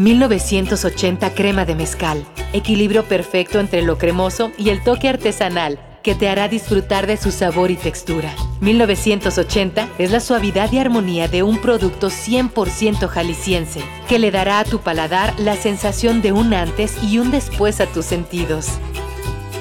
[0.00, 2.24] 1980 crema de mezcal.
[2.54, 7.30] Equilibrio perfecto entre lo cremoso y el toque artesanal que te hará disfrutar de su
[7.30, 8.34] sabor y textura.
[8.62, 14.64] 1980 es la suavidad y armonía de un producto 100% jalisciense, que le dará a
[14.64, 18.68] tu paladar la sensación de un antes y un después a tus sentidos.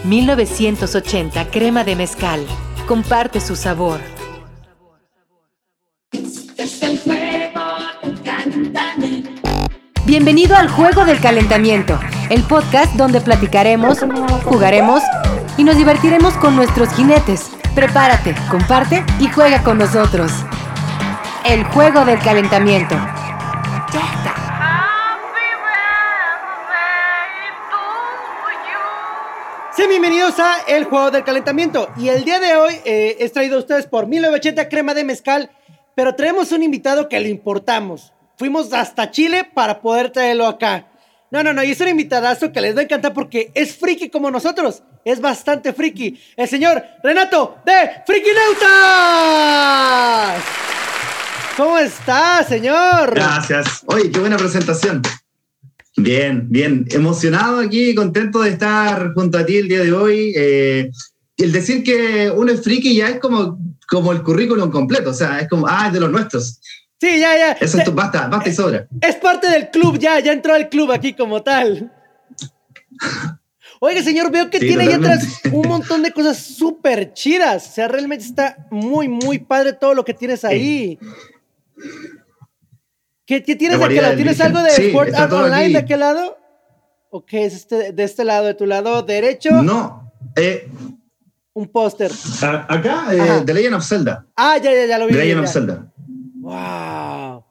[0.06, 2.46] 1980 crema de mezcal.
[2.88, 4.00] Comparte su sabor.
[10.10, 12.00] Bienvenido al Juego del Calentamiento,
[12.32, 14.00] el podcast donde platicaremos,
[14.44, 15.04] jugaremos
[15.56, 17.52] y nos divertiremos con nuestros jinetes.
[17.76, 20.32] Prepárate, comparte y juega con nosotros.
[21.46, 22.96] El Juego del Calentamiento.
[29.76, 31.88] Sean bienvenidos a El Juego del Calentamiento.
[31.98, 35.52] Y el día de hoy eh, es traído a ustedes por 1980 crema de mezcal,
[35.94, 38.12] pero traemos un invitado que le importamos.
[38.40, 40.88] Fuimos hasta Chile para poder traerlo acá.
[41.30, 44.10] No, no, no, y es un invitadazo que les va a encantar porque es friki
[44.10, 44.82] como nosotros.
[45.04, 46.18] Es bastante friki.
[46.38, 47.74] El señor Renato de
[48.08, 48.70] Frikinautas.
[51.58, 53.14] ¿Cómo está, señor?
[53.14, 53.84] Gracias.
[53.88, 55.02] Oye, qué buena presentación.
[55.98, 56.86] Bien, bien.
[56.92, 60.34] Emocionado aquí, contento de estar junto a ti el día de hoy.
[60.34, 60.90] Eh,
[61.36, 63.60] el decir que uno es friki ya es como,
[63.90, 65.10] como el currículum completo.
[65.10, 66.62] O sea, es como, ah, es de los nuestros.
[67.00, 67.52] Sí, ya, ya.
[67.54, 68.88] Eso es tu, basta, basta y sobra.
[69.02, 71.92] Es parte del club ya, ya entró al club aquí como tal.
[73.80, 77.70] Oiga, señor, veo que tiene ahí atrás un montón de cosas súper chidas.
[77.70, 81.00] O sea, realmente está muy, muy padre todo lo que tienes ahí.
[83.26, 84.16] ¿Qué, tienes de aquel lado?
[84.16, 86.38] ¿Tienes algo de Sport Art Online de aquel lado?
[87.10, 89.62] ¿O qué es este, de este lado, de tu lado derecho?
[89.64, 90.12] No.
[90.36, 90.68] Eh,
[91.54, 92.12] un póster.
[92.42, 94.26] Acá, eh, The Legend of Zelda.
[94.36, 95.14] Ah, ya, ya, ya lo vi.
[95.14, 95.92] The Legend of Zelda.
[96.50, 97.46] Wow.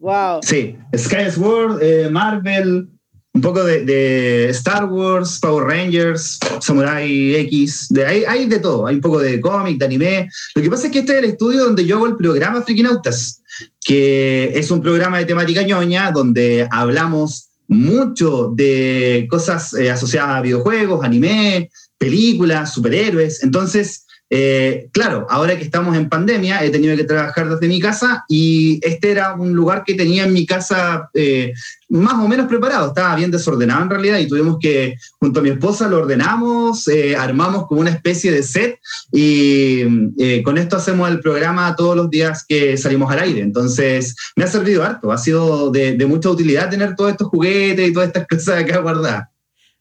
[0.00, 0.40] Wow.
[0.42, 2.86] Sí, Sky Sword, eh, Marvel,
[3.32, 8.96] un poco de, Star Wars, Power Rangers, Samurai X, de, hay, hay de todo, hay
[8.96, 10.28] un poco de cómic, de anime.
[10.54, 13.42] Lo que pasa es que este es el estudio donde yo hago el programa Freakinautas,
[13.80, 20.42] que es un programa de temática ñoña donde hablamos mucho de cosas eh, asociadas a
[20.42, 23.42] videojuegos, anime, películas, superhéroes.
[23.42, 28.24] Entonces, eh, claro, ahora que estamos en pandemia, he tenido que trabajar desde mi casa
[28.28, 31.54] y este era un lugar que tenía en mi casa eh,
[31.88, 35.48] más o menos preparado, estaba bien desordenado en realidad y tuvimos que, junto a mi
[35.48, 38.78] esposa, lo ordenamos, eh, armamos como una especie de set
[39.10, 43.40] y con esto hacemos el programa todos los días que salimos al aire.
[43.40, 47.88] Entonces, me ha servido harto, ha sido de, de mucha utilidad tener todos estos juguetes
[47.88, 49.28] y todas estas cosas acá guardadas.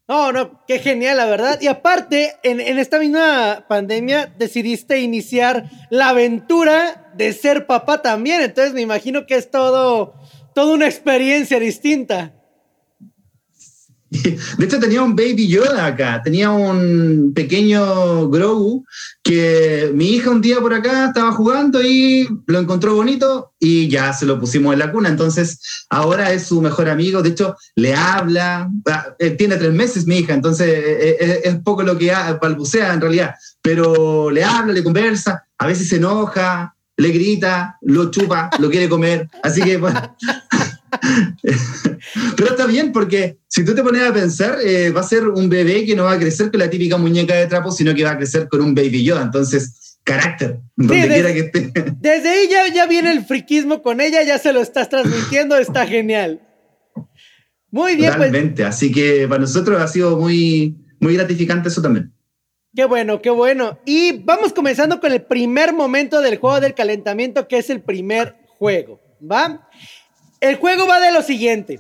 [0.08, 1.60] No, no, qué genial, la verdad.
[1.60, 8.42] Y aparte, en, esta misma pandemia decidiste iniciar la aventura de ser papá también.
[8.42, 10.14] Entonces me imagino que es todo,
[10.56, 12.37] toda una experiencia distinta.
[14.10, 18.86] De hecho, tenía un Baby Yoda acá, tenía un pequeño Grogu
[19.22, 24.14] que mi hija un día por acá estaba jugando y lo encontró bonito y ya
[24.14, 25.10] se lo pusimos en la cuna.
[25.10, 25.60] Entonces,
[25.90, 27.22] ahora es su mejor amigo.
[27.22, 28.70] De hecho, le habla.
[29.20, 33.02] Eh, tiene tres meses mi hija, entonces eh, eh, es, poco lo que balbucea en
[33.02, 33.36] realidad.
[33.62, 38.88] Pero le habla, le conversa, a veces se enoja, le grita, lo chupa, lo quiere
[38.88, 39.30] comer.
[39.44, 39.82] Así que.
[42.36, 45.50] Pero está bien porque si tú te pones a pensar, eh, va a ser un
[45.50, 48.12] bebé que no va a crecer con la típica muñeca de trapo, sino que va
[48.12, 49.24] a crecer con un baby Yoda.
[49.24, 51.72] Entonces, carácter, donde quiera que esté.
[52.00, 56.42] Desde ahí ya, viene el friquismo con ella, ya se lo estás transmitiendo, está genial.
[57.70, 58.14] Muy bien.
[58.16, 58.30] Pues.
[58.30, 62.14] Totalmente, así que para nosotros ha sido muy, muy gratificante eso también.
[62.74, 63.80] Qué bueno, qué bueno.
[63.86, 68.36] Y vamos comenzando con el primer momento del juego del calentamiento, que es el primer
[68.60, 69.68] juego, ¿va?
[70.40, 71.80] El juego va de lo siguiente.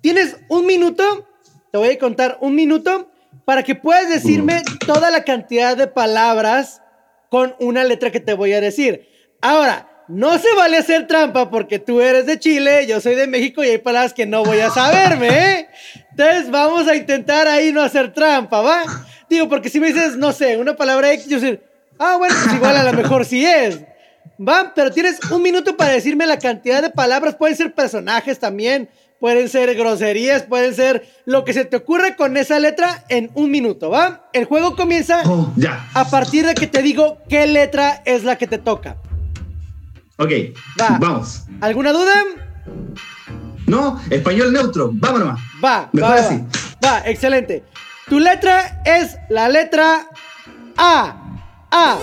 [0.00, 1.28] Tienes un minuto,
[1.70, 3.10] te voy a contar un minuto,
[3.44, 6.80] para que puedas decirme toda la cantidad de palabras
[7.28, 9.08] con una letra que te voy a decir.
[9.40, 13.64] Ahora, no se vale hacer trampa porque tú eres de Chile, yo soy de México
[13.64, 15.68] y hay palabras que no voy a saberme, ¿eh?
[16.10, 18.84] Entonces vamos a intentar ahí no hacer trampa, ¿va?
[19.28, 21.60] Digo, porque si me dices, no sé, una palabra X, yo sé,
[21.98, 23.80] ah, bueno, pues igual a lo mejor sí es.
[24.40, 27.36] Va, pero tienes un minuto para decirme la cantidad de palabras.
[27.36, 28.88] Pueden ser personajes también,
[29.20, 33.50] pueden ser groserías, pueden ser lo que se te ocurra con esa letra en un
[33.50, 34.28] minuto, ¿va?
[34.32, 35.88] El juego comienza oh, ya.
[35.94, 38.96] a partir de que te digo qué letra es la que te toca.
[40.18, 40.30] Ok,
[40.80, 40.98] va.
[41.00, 41.44] vamos.
[41.60, 42.12] ¿Alguna duda?
[43.66, 45.40] No, español neutro, vámonos.
[45.64, 46.46] Va, va, va,
[46.84, 47.64] va, excelente.
[48.08, 50.06] Tu letra es la letra
[50.76, 51.16] A.
[51.70, 51.98] A.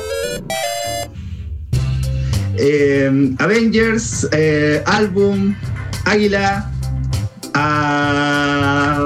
[2.61, 5.56] Eh, Avengers, eh, Álbum,
[6.03, 6.69] Águila,
[7.53, 9.00] ah,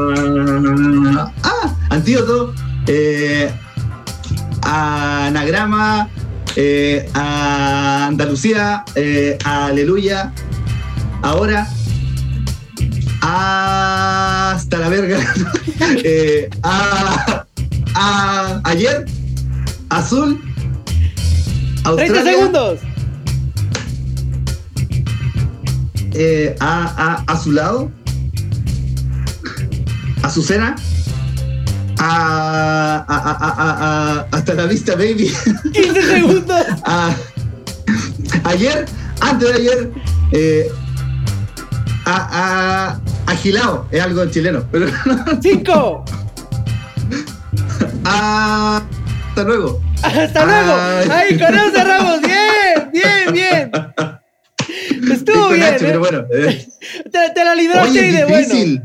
[1.43, 2.55] ah Antídoto,
[2.87, 3.53] eh,
[4.63, 6.09] Anagrama,
[7.13, 8.83] a Andalucía,
[9.45, 10.33] Aleluya,
[11.21, 11.67] Ahora,
[13.21, 15.19] hasta la verga,
[16.63, 17.45] a, ah,
[17.93, 19.05] ah, Ayer,
[19.89, 20.41] Azul,
[21.85, 22.92] Australia, 30 segundos.
[26.13, 27.91] Eh, a, a, a su lado,
[31.99, 35.31] a, a, a, a- a- hasta la vista, baby.
[35.73, 36.65] 15 segundos.
[36.85, 37.15] a-
[38.45, 38.85] ayer,
[39.21, 39.91] antes de ayer,
[40.31, 40.71] eh,
[42.05, 44.87] a, a, agilado, es algo chileno, pero
[45.41, 46.05] 5.
[48.05, 48.81] a-
[49.29, 49.81] hasta luego.
[50.03, 50.73] Hasta luego.
[50.79, 51.09] Ay.
[51.09, 52.21] Ahí, con eso cerramos.
[52.21, 53.71] Bien, bien, bien.
[55.11, 55.63] Estuvo bien.
[55.63, 55.77] H, ¿eh?
[55.81, 56.25] pero bueno.
[56.33, 56.67] eh.
[57.11, 58.47] Te, te la libraste Oye, de es bueno.
[58.47, 58.81] difícil.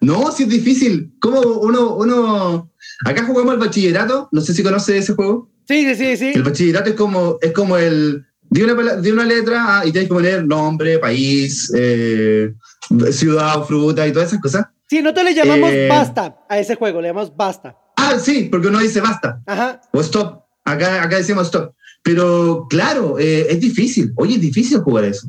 [0.00, 1.12] No, sí es difícil.
[1.20, 2.72] ¿Cómo uno, uno.
[3.04, 5.50] Acá jugamos el bachillerato, no sé si conoce ese juego.
[5.66, 6.32] Sí, sí, sí, sí.
[6.34, 8.26] El bachillerato es como, es como el.
[8.52, 12.52] De una, de una letra ah, y tienes que poner nombre, país, eh,
[13.12, 14.66] ciudad o fruta y todas esas cosas.
[14.88, 17.76] Sí, nosotros le llamamos Eh, basta a ese juego, le llamamos basta.
[17.96, 19.80] Ah, sí, porque uno dice basta Ajá.
[19.92, 20.42] o stop.
[20.64, 21.74] Acá, acá decimos stop.
[22.02, 24.12] Pero claro, eh, es difícil.
[24.16, 25.28] Oye, es difícil jugar eso.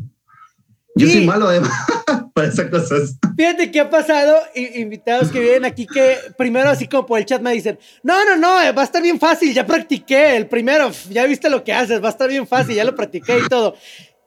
[0.96, 1.14] Yo Sí.
[1.14, 1.72] soy malo además
[2.34, 3.16] para esas cosas.
[3.38, 7.42] Fíjate qué ha pasado, invitados que vienen aquí que primero así como por el chat
[7.42, 10.92] me dicen, no, no, no, eh, va a estar bien fácil, ya practiqué el primero,
[11.10, 13.76] ya viste lo que haces, va a estar bien fácil, ya lo practiqué y todo.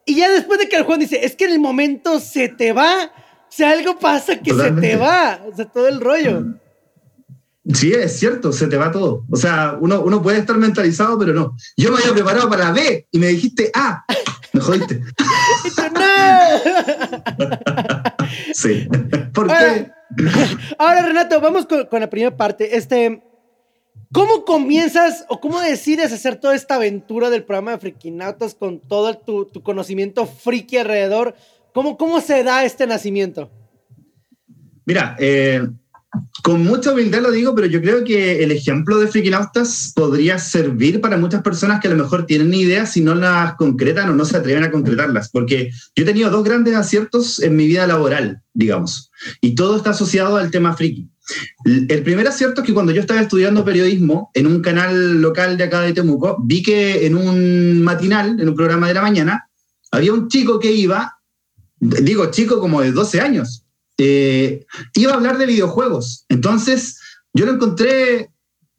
[0.07, 2.73] Y ya después de que el juego dice, es que en el momento se te
[2.73, 6.45] va, o sea, algo pasa que se te va, o sea, todo el rollo.
[7.73, 9.25] Sí, es cierto, se te va todo.
[9.31, 11.57] O sea, uno, uno puede estar mentalizado, pero no.
[11.77, 14.05] Yo me había preparado para B y me dijiste A.
[14.53, 15.01] Me jodiste.
[15.93, 16.01] No.
[18.53, 18.87] Sí.
[19.33, 19.91] ¿Por Ahora, qué?
[20.79, 22.77] ahora, Renato, vamos con, con la primera parte.
[22.77, 23.23] Este,
[24.13, 29.17] ¿Cómo comienzas o cómo decides hacer toda esta aventura del programa de Frikinautas con todo
[29.19, 31.35] tu, tu conocimiento friki alrededor?
[31.73, 33.51] ¿Cómo, ¿Cómo se da este nacimiento?
[34.85, 35.67] Mira, eh,
[36.45, 41.01] con mucha humildad lo digo, pero yo creo que el ejemplo de Frikinautas podría servir
[41.01, 44.27] para muchas personas que a lo mejor tienen ideas si no las concretan o no
[44.27, 45.31] se atreven a concretarlas.
[45.31, 49.11] Porque yo he tenido dos grandes aciertos en mi vida laboral, digamos,
[49.41, 51.09] y todo está asociado al tema friki.
[51.89, 55.65] El primer acierto es que cuando yo estaba estudiando periodismo en un canal local de
[55.65, 59.49] acá de Temuco, vi que en un matinal, en un programa de la mañana,
[59.91, 61.21] había un chico que iba,
[61.81, 63.64] digo chico como de 12 años,
[63.99, 64.65] eh,
[64.95, 66.25] iba a hablar de videojuegos.
[66.29, 66.99] Entonces,
[67.33, 68.31] yo lo encontré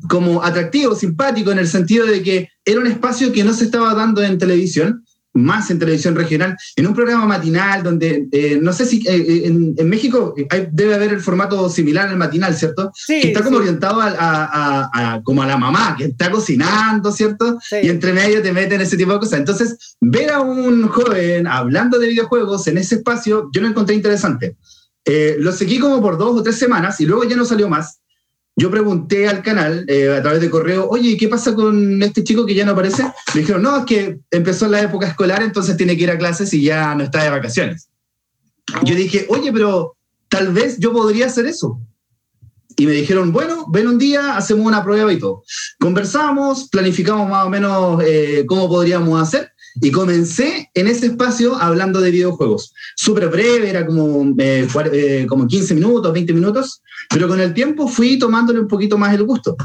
[0.09, 3.93] como atractivo, simpático, en el sentido de que era un espacio que no se estaba
[3.93, 5.03] dando en televisión,
[5.33, 9.41] más en televisión regional, en un programa matinal donde, eh, no sé si eh, eh,
[9.47, 12.91] en, en México hay- debe haber el formato similar al matinal, ¿cierto?
[12.93, 13.63] Sí, que está como sí.
[13.63, 17.57] orientado a, a- a- a- como a la mamá, que está cocinando, ¿cierto?
[17.61, 17.77] Sí.
[17.83, 19.39] Y entre medio te meten ese tipo de cosas.
[19.39, 24.55] Entonces, ver a un joven hablando de videojuegos en ese espacio, yo lo encontré interesante.
[25.05, 27.99] Eh, lo seguí como por dos o tres semanas y luego ya no salió más.
[28.57, 32.45] Yo pregunté al canal eh, a través de correo, oye, ¿qué pasa con este chico
[32.45, 33.03] que ya no aparece?
[33.33, 36.17] Me dijeron, no, es que empezó en la época escolar, entonces tiene que ir a
[36.17, 37.89] clases y ya no está de vacaciones.
[38.83, 39.97] Yo dije, oye, pero
[40.29, 41.79] tal vez yo podría hacer eso.
[42.77, 45.43] Y me dijeron, bueno, ven un día, hacemos una prueba y todo.
[45.79, 51.99] Conversamos, planificamos más o menos eh, cómo podríamos hacer y comencé en ese espacio hablando
[52.01, 52.73] de videojuegos.
[52.95, 57.87] Súper breve, era como, eh, eh, como 15 minutos, 20 minutos, pero con el tiempo
[57.87, 59.55] fui tomándole un poquito más el gusto.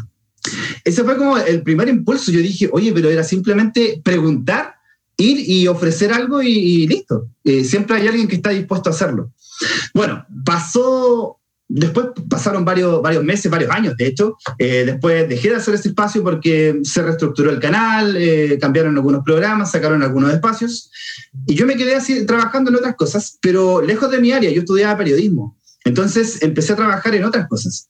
[0.84, 2.32] Ese fue como el primer impulso.
[2.32, 4.74] Yo dije, oye, pero era simplemente preguntar,
[5.16, 7.28] ir y ofrecer algo y, y listo.
[7.44, 9.32] Eh, siempre hay alguien que está dispuesto a hacerlo.
[9.94, 11.39] Bueno, pasó,
[11.72, 14.36] después pasaron varios, varios meses, varios años, de hecho.
[14.58, 19.22] Eh, después dejé de hacer ese espacio porque se reestructuró el canal, eh, cambiaron algunos
[19.24, 20.90] programas, sacaron algunos espacios.
[21.46, 24.50] Y yo me quedé así trabajando en otras cosas, pero lejos de mi área.
[24.50, 25.56] Yo estudiaba periodismo.
[25.84, 27.88] Entonces empecé a trabajar en otras cosas.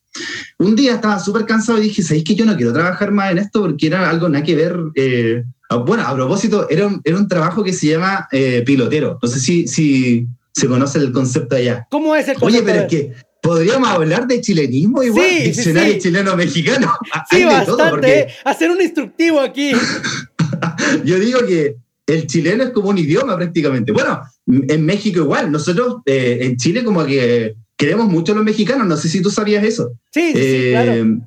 [0.58, 3.38] Un día estaba súper cansado y dije, ¿sabéis que yo no quiero trabajar más en
[3.38, 4.76] esto porque era algo nada que ver?
[4.94, 5.42] eh,
[5.86, 8.28] bueno, a propósito, era un, era un trabajo que se llama
[8.66, 9.18] pilotero.
[9.22, 11.86] No sé si, si se conoce el concepto allá.
[11.90, 12.66] ¿Cómo es el Oye, concepto?
[12.66, 15.98] pero es que podríamos hablar de chilenismo igual, Sí, sí, diccionario sí.
[16.00, 16.92] chileno-mexicano.
[17.30, 17.90] Sí, Hay de todo, bastante.
[17.90, 18.28] porque ¿eh?
[18.44, 19.72] Hacer un instructivo aquí.
[21.04, 23.92] yo digo que el chileno es como un idioma prácticamente.
[23.92, 25.50] Bueno, en México igual.
[25.52, 28.86] Nosotros eh, en Chile como que queremos mucho a los mexicanos.
[28.86, 29.92] No sé si tú sabías eso.
[30.12, 31.20] Sí, sí, sí, Eh, claro.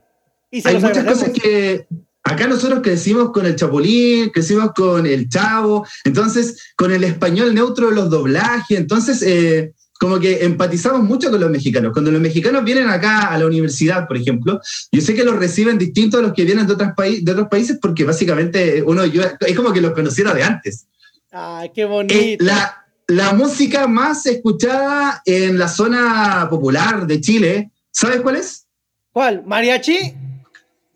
[0.52, 1.30] Y se hay muchas agradecemos.
[1.30, 1.88] cosas que
[2.24, 7.90] acá nosotros crecimos con el Chapulín, crecimos con el Chavo, entonces con el español neutro
[7.90, 11.94] de los doblajes, entonces eh, como que empatizamos mucho con los mexicanos.
[11.94, 14.60] Cuando los mexicanos vienen acá a la universidad, por ejemplo,
[14.92, 17.80] yo sé que los reciben distintos a los que vienen de, otras de otros países
[17.82, 20.88] porque básicamente uno yo, es como que los conociera de antes.
[21.32, 22.44] ¡Ay, qué bonito!
[22.44, 28.68] la, la música más escuchada en la zona popular de Chile, ¿sabes cuál es?
[29.14, 29.44] ¿Cuál?
[29.46, 30.16] ¿Mariachi?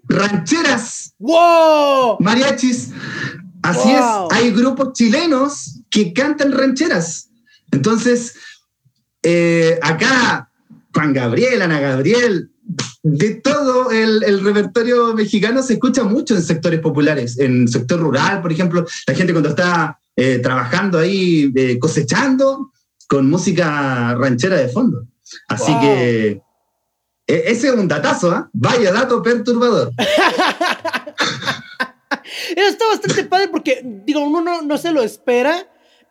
[0.03, 1.13] Rancheras.
[1.17, 2.17] ¡Wow!
[2.19, 2.89] Mariachis.
[3.63, 7.29] Así es, hay grupos chilenos que cantan rancheras.
[7.71, 8.35] Entonces,
[9.23, 10.49] eh, acá,
[10.93, 12.49] Juan Gabriel, Ana Gabriel,
[13.03, 17.99] de todo el, el, repertorio mexicano se escucha mucho en sectores populares, en el sector
[17.99, 22.71] rural, por ejemplo, la gente cuando está eh, trabajando ahí, eh, cosechando,
[23.07, 25.07] con música ranchera de fondo.
[25.47, 26.41] Así que
[27.27, 28.43] e, ese es un datazo, ¿eh?
[28.53, 29.91] Vaya dato perturbador.
[32.55, 35.67] Eso está bastante padre porque, digo, uno no, no se lo espera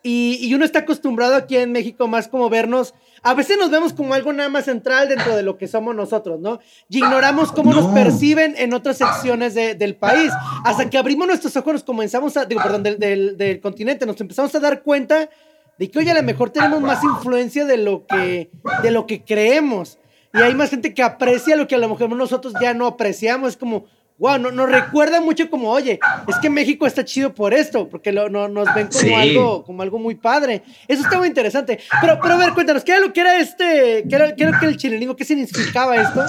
[0.06, 2.94] y, y, uno está acostumbrado aquí en México más como vernos,
[3.24, 6.38] a veces nos vemos como algo nada más central dentro de lo que somos nosotros,
[6.38, 6.60] ¿no?
[6.88, 10.30] Y ignoramos cómo nos perciben en otras secciones de, del país.
[10.64, 14.20] Hasta que abrimos nuestros ojos, nos comenzamos a, digo, perdón, del, del, del, continente, nos
[14.20, 15.28] empezamos a dar cuenta
[15.76, 18.52] de que, oye, a lo mejor tenemos más influencia de lo que,
[18.84, 19.98] de lo que creemos.
[20.32, 23.50] Y hay más gente que aprecia lo que a lo mejor nosotros ya no apreciamos.
[23.50, 23.86] Es como,
[24.18, 28.12] wow, no, nos recuerda mucho como, oye, es que México está chido por esto, porque
[28.12, 29.12] lo, no, nos ven como, sí.
[29.12, 30.62] algo, como algo muy padre.
[30.88, 31.80] Eso está muy interesante.
[32.00, 34.60] Pero, pero a ver, cuéntanos, ¿qué era lo que era este, qué era, qué era
[34.62, 35.16] el chilenismo?
[35.16, 36.24] ¿Qué significaba esto?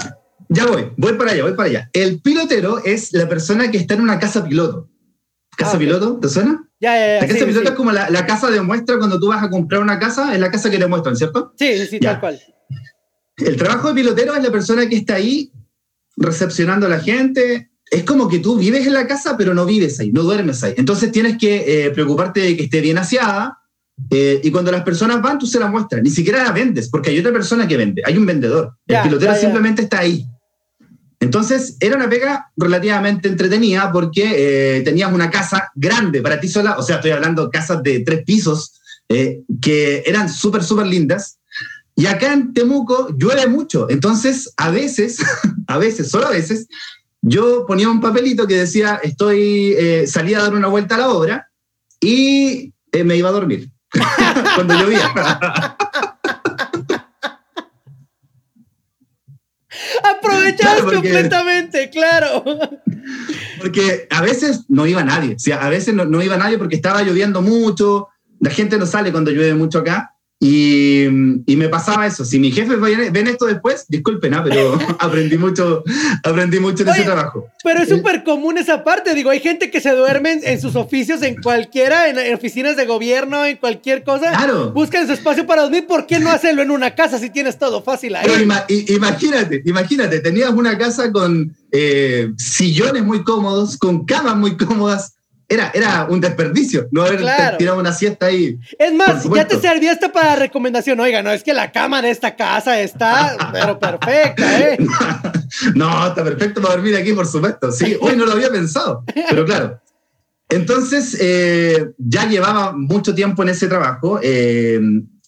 [0.48, 1.90] Ya voy, voy para allá, voy para allá.
[1.92, 4.88] El pilotero es la persona que está en una casa piloto.
[5.56, 5.86] ¿Casa ah, okay.
[5.86, 6.20] piloto?
[6.20, 6.64] ¿Te suena?
[6.80, 7.14] Ya, ya, ya.
[7.14, 7.72] La casa sí, piloto sí.
[7.72, 10.40] es como la, la, casa de muestra cuando tú vas a comprar una casa, es
[10.40, 11.52] la casa que te muestran, ¿cierto?
[11.58, 12.40] Sí, sí, sí, tal cual.
[13.36, 15.52] El trabajo de pilotero es la persona que está ahí
[16.16, 19.98] recepcionando a la gente, es como que tú vives en la casa, pero no vives
[20.00, 20.74] ahí, no duermes ahí.
[20.76, 23.58] Entonces tienes que eh, preocuparte de que esté bien aseada.
[24.10, 26.02] Eh, y cuando las personas van, tú se la muestras.
[26.02, 28.02] Ni siquiera la vendes, porque hay otra persona que vende.
[28.04, 28.74] Hay un vendedor.
[28.86, 30.26] Ya, el pilotero simplemente está ahí.
[31.20, 36.76] Entonces era una pega relativamente entretenida porque eh, tenías una casa grande para ti sola.
[36.78, 38.74] O sea, estoy hablando casas de tres pisos
[39.08, 41.38] eh, que eran súper, súper lindas.
[41.96, 43.90] Y acá en Temuco llueve mucho.
[43.90, 45.18] Entonces, a veces,
[45.66, 46.68] a veces, solo a veces,
[47.22, 51.08] yo ponía un papelito que decía, estoy, eh, salí a dar una vuelta a la
[51.08, 51.50] obra
[52.00, 53.70] y eh, me iba a dormir
[54.54, 55.08] cuando llovía.
[60.02, 62.44] Aprovechabas claro, completamente, claro.
[63.60, 66.76] Porque a veces no iba nadie, o sea, a veces no, no iba nadie porque
[66.76, 68.08] estaba lloviendo mucho,
[68.38, 70.14] la gente no sale cuando llueve mucho acá.
[70.40, 71.02] Y,
[71.46, 72.24] y, me pasaba eso.
[72.24, 74.44] Si mis jefes ven, esto después, disculpen, ¿ah?
[74.44, 75.82] pero aprendí mucho,
[76.22, 77.48] aprendí mucho en Oye, ese trabajo.
[77.64, 79.16] Pero es súper común esa parte.
[79.16, 82.76] Digo, hay gente que se duerme en, en sus oficios, en cualquiera, en, en, oficinas
[82.76, 84.30] de gobierno, en cualquier cosa.
[84.30, 84.70] Claro.
[84.70, 85.88] Buscan su espacio para dormir.
[85.88, 88.26] ¿Por qué no hacerlo en una casa si tienes todo fácil ahí?
[88.28, 94.56] Pero ima imagínate, imagínate, tenías una casa con eh, sillones muy cómodos, con camas muy
[94.56, 95.17] cómodas
[95.48, 97.56] era, era un desperdicio no haber claro.
[97.56, 98.58] tirado una siesta ahí.
[98.78, 101.00] Es más, ya te servía hasta para recomendación.
[101.00, 104.78] Oiga, no, es que la cama de esta casa está, pero perfecta, ¿eh?
[105.74, 107.72] No, está perfecto para dormir aquí, por supuesto.
[107.72, 109.80] Sí, hoy no lo había pensado, pero claro.
[110.50, 114.80] Entonces, eh, ya llevaba mucho tiempo en ese trabajo eh,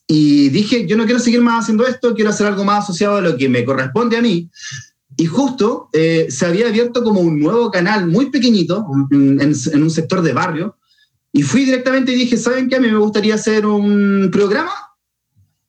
[0.07, 3.21] y dije, yo no quiero seguir más haciendo esto, quiero hacer algo más asociado a
[3.21, 4.50] lo que me corresponde a mí.
[5.21, 10.23] Y justo eh, se había abierto como un nuevo canal muy pequeñito en, un sector
[10.23, 10.79] de barrio.
[11.31, 12.77] Y fui directamente y dije, ¿saben qué?
[12.77, 14.73] A mí me gustaría hacer un programa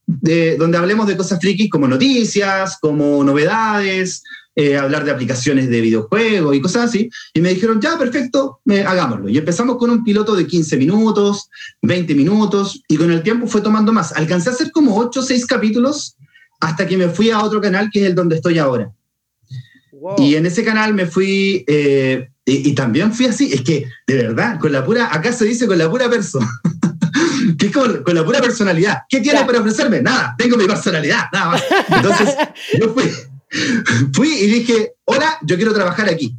[0.07, 4.23] de, donde hablemos de cosas frikis como noticias, como novedades,
[4.55, 7.09] eh, hablar de aplicaciones de videojuegos y cosas así.
[7.33, 9.27] Y me dijeron, ya, perfecto, eh, hagámoslo.
[9.27, 11.49] Y empezamos con un piloto de 15 minutos,
[11.81, 14.13] 20 minutos, y con el tiempo fue tomando más.
[14.13, 16.15] Alcancé a hacer como 8 o 6 capítulos
[16.61, 18.93] hasta que me fui a otro canal que es el donde estoy ahora.
[20.01, 20.15] Wow.
[20.17, 24.15] Y en ese canal me fui, eh, y, y, también fui así, es que de
[24.15, 26.49] verdad, con la pura, acá se dice con la pura persona,
[27.59, 28.97] que es con, con, la pura personalidad.
[29.07, 30.01] ¿Qué tiene para ofrecerme?
[30.01, 31.63] Nada, tengo mi personalidad, nada más.
[31.87, 32.35] Entonces
[32.79, 33.03] yo fui,
[34.13, 36.35] fui y dije, hola, yo quiero trabajar aquí.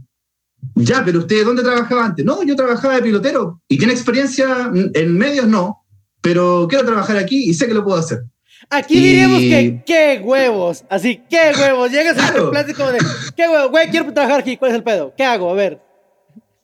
[0.74, 2.24] Ya, pero usted, ¿dónde trabajaba antes?
[2.24, 3.62] No, yo trabajaba de pilotero.
[3.68, 5.46] ¿Y tiene experiencia en medios?
[5.46, 5.84] No,
[6.20, 8.24] pero quiero trabajar aquí y sé que lo puedo hacer.
[8.70, 9.50] Aquí diríamos y...
[9.50, 11.90] que qué huevos, así, qué huevos.
[11.90, 12.48] Llegas claro.
[12.48, 12.98] a plástico como de,
[13.36, 15.12] qué huevos, güey, quiero trabajar aquí, ¿cuál es el pedo?
[15.16, 15.50] ¿Qué hago?
[15.50, 15.80] A ver.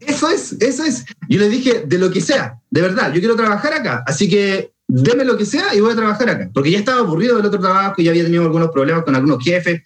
[0.01, 1.05] Eso es, eso es.
[1.29, 4.73] Yo le dije, de lo que sea, de verdad, yo quiero trabajar acá, así que
[4.89, 6.51] deme lo que sea y voy a trabajar acá.
[6.53, 9.43] Porque ya estaba aburrido del otro trabajo y ya había tenido algunos problemas con algunos
[9.45, 9.83] jefes.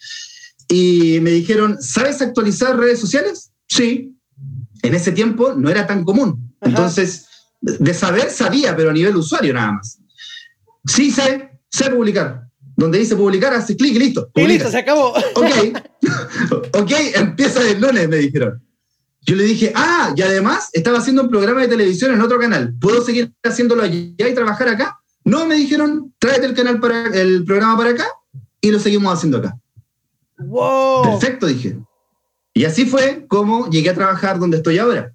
[0.68, 3.50] Y me dijeron, ¿sabes actualizar redes sociales?
[3.68, 4.14] Sí.
[4.82, 6.54] En ese tiempo no era tan común.
[6.60, 6.70] Ajá.
[6.70, 7.26] Entonces,
[7.60, 9.98] de saber sabía, pero a nivel usuario nada más.
[10.86, 12.46] Sí, sé, sé publicar.
[12.76, 14.30] donde dice publicar, haces clic y listo.
[14.34, 15.12] Y listo, se acabó.
[15.34, 15.78] Ok,
[16.74, 18.62] ok, empieza el lunes, me dijeron.
[19.24, 22.74] Yo le dije, ah, y además estaba haciendo un programa de televisión en otro canal.
[22.80, 24.98] ¿Puedo seguir haciéndolo allá y trabajar acá?
[25.24, 28.06] No, me dijeron, tráete el canal para el programa para acá
[28.60, 29.56] y lo seguimos haciendo acá.
[30.38, 31.02] Wow.
[31.04, 31.78] Perfecto, dije.
[32.52, 35.12] Y así fue como llegué a trabajar donde estoy ahora.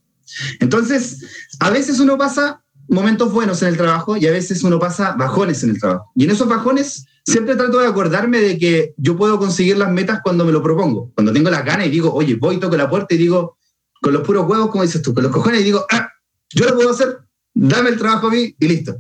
[0.60, 1.26] Entonces,
[1.60, 5.64] a veces uno pasa momentos buenos en el trabajo y a veces uno pasa bajones
[5.64, 6.12] en el trabajo.
[6.16, 10.20] Y en esos bajones siempre trato de acordarme de que yo puedo conseguir las metas
[10.24, 11.12] cuando me lo propongo.
[11.16, 13.58] Cuando tengo las ganas y digo, oye, voy, toco la puerta y digo,
[14.02, 16.10] con los puros huevos, como dices tú, con los cojones y digo, ah,
[16.54, 17.18] yo lo puedo hacer,
[17.54, 18.96] dame el trabajo a mí y listo.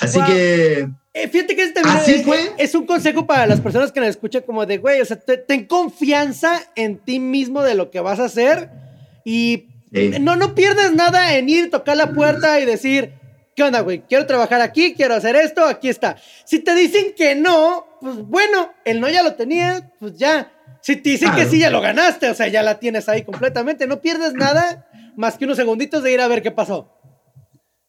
[0.00, 0.26] Así Wow.
[0.26, 2.52] que Eh, fíjate que este es, fue.
[2.58, 5.38] es un consejo para las personas que nos escuchan como de, güey, o sea, te-
[5.38, 8.70] ten confianza en ti mismo de lo que vas a hacer
[9.24, 10.12] y Sí.
[10.20, 13.14] no, no pierdas nada en ir, tocar la puerta y decir,
[13.60, 14.02] ¿qué onda, güey?
[14.08, 16.16] Quiero trabajar aquí, quiero hacer esto, aquí está.
[16.46, 20.50] Si te dicen que no, pues bueno, el no ya lo tenías, pues ya.
[20.80, 23.86] Si te dicen que sí, ya lo ganaste, o sea, ya la tienes ahí completamente.
[23.86, 26.90] No pierdes nada más que unos segunditos de ir a ver qué pasó.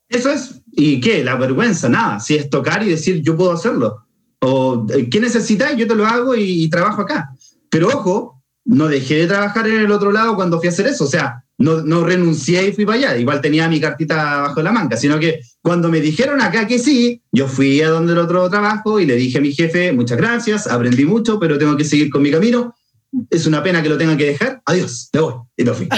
[0.10, 1.24] Eso es, ¿y qué?
[1.24, 2.20] La vergüenza, nada.
[2.20, 4.06] Si es tocar y decir, yo puedo hacerlo.
[4.42, 5.78] O, eh, ¿qué necesitas?
[5.78, 7.34] Yo te lo hago y, y trabajo acá.
[7.70, 8.31] Pero ojo,
[8.66, 11.04] no dejé de trabajar en el otro lado cuando fui a hacer eso.
[11.06, 13.18] O sea, no, no renuncié y fui para allá.
[13.18, 17.22] Igual tenía mi cartita bajo la manga, sino que cuando me dijeron acá que sí,
[17.32, 20.68] yo fui a donde el otro trabajo y le dije a mi jefe, muchas gracias,
[20.68, 22.76] aprendí mucho, pero tengo que seguir con mi camino.
[23.30, 24.62] Es una pena que lo tenga que dejar.
[24.66, 25.34] Adiós, me voy.
[25.58, 25.90] Y me fui.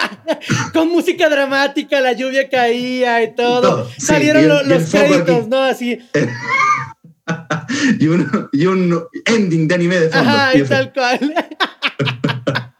[0.72, 3.60] Con música dramática, la lluvia caía y todo.
[3.60, 5.48] Todo, sí, Salieron y el- y los créditos, aquí.
[5.50, 5.62] ¿no?
[5.62, 5.98] Así.
[8.00, 10.30] y, un, y un ending de anime de fondo.
[10.30, 11.34] Ajá, Y tal cual.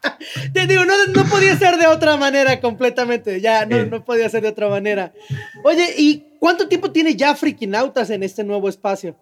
[0.53, 3.41] Te digo, no, no podía ser de otra manera completamente.
[3.41, 5.13] Ya, no, no podía ser de otra manera.
[5.63, 9.15] Oye, ¿y cuánto tiempo tiene ya Frikinautas en este nuevo espacio?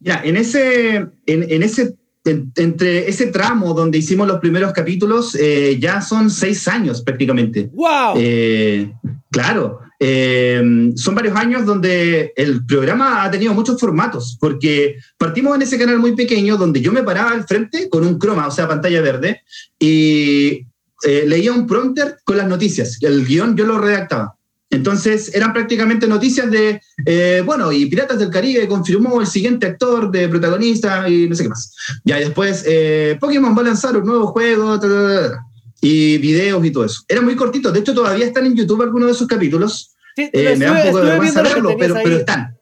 [0.00, 1.96] Ya, en ese, en, en ese,
[2.30, 7.70] entre ese tramo donde hicimos los primeros capítulos, eh, ya son seis años prácticamente.
[7.72, 8.14] ¡Wow!
[8.16, 8.92] Eh,
[9.30, 15.62] claro, eh, son varios años donde el programa ha tenido muchos formatos, porque partimos en
[15.62, 18.68] ese canal muy pequeño donde yo me paraba al frente con un croma, o sea,
[18.68, 19.42] pantalla verde,
[19.78, 20.66] y
[21.02, 22.98] eh, leía un prompter con las noticias.
[23.02, 24.36] El guion yo lo redactaba.
[24.70, 30.10] Entonces eran prácticamente noticias de, eh, bueno, y Piratas del Caribe confirmó el siguiente actor
[30.10, 31.74] de protagonista y no sé qué más.
[32.04, 35.38] Ya, después eh, Pokémon va a lanzar un nuevo juego, ta, ta, ta,
[35.80, 37.02] y videos y todo eso.
[37.08, 39.92] Era muy cortito, de hecho todavía están en YouTube algunos de esos capítulos.
[40.16, 42.56] Sí, Eh, lo me da un estuve- poco de estuve vergüenza verlo, pero, pero están.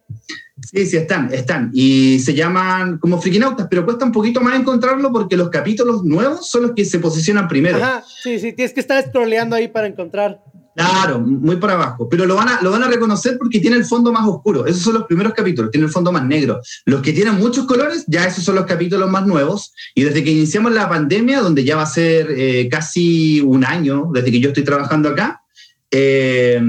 [0.70, 1.70] Sí, sí, están, están.
[1.72, 6.48] Y se llaman como frikinautas, pero cuesta un poquito más encontrarlo porque los capítulos nuevos
[6.50, 7.76] son los que se posicionan primero.
[7.76, 10.40] Ajá, sí, sí, tienes que estar scrolleando ahí para encontrar.
[10.74, 12.08] Claro, muy para abajo.
[12.08, 14.66] Pero lo van, a, lo van a reconocer porque tiene el fondo más oscuro.
[14.66, 16.60] Esos son los primeros capítulos, tiene el fondo más negro.
[16.84, 19.72] Los que tienen muchos colores, ya esos son los capítulos más nuevos.
[19.94, 24.10] Y desde que iniciamos la pandemia, donde ya va a ser eh, casi un año
[24.12, 25.43] desde que yo estoy trabajando acá,
[25.90, 26.60] eh,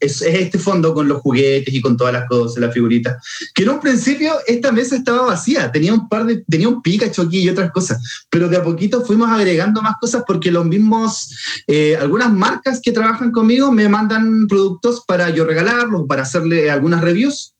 [0.00, 3.22] es, es este fondo con los juguetes y con todas las cosas, las figuritas.
[3.54, 7.22] Que en un principio esta mesa estaba vacía, tenía un par de, tenía un Pikachu
[7.22, 11.36] aquí y otras cosas, pero de a poquito fuimos agregando más cosas porque los mismos,
[11.66, 17.02] eh, algunas marcas que trabajan conmigo me mandan productos para yo regalarlos, para hacerle algunas
[17.02, 17.54] reviews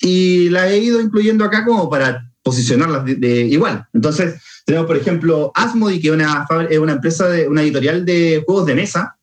[0.00, 3.86] y las he ido incluyendo acá como para posicionarlas de, igual.
[3.92, 6.46] Entonces, tenemos por ejemplo Asmodi, que es una,
[6.80, 9.17] una empresa, de, una editorial de juegos de mesa.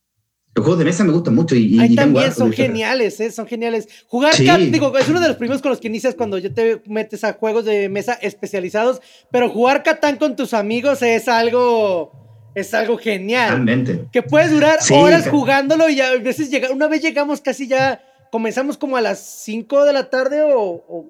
[0.55, 3.29] Los juegos de mesa me gustan mucho y, también son geniales, ¿eh?
[3.29, 3.89] Son geniales.
[4.07, 4.45] Jugar, Sí.
[4.45, 7.25] cat- digo, es uno de los primeros con los que inicias cuando ya te metes
[7.25, 12.13] a juegos de mesa especializados, pero jugar Catán con tus amigos es algo,
[12.55, 13.49] es algo genial.
[13.49, 14.05] Totalmente.
[14.13, 18.01] Que puedes durar Sí, horas jugándolo y a veces llega, una vez llegamos casi ya,
[18.31, 21.05] comenzamos como a las 5 de la tarde o, o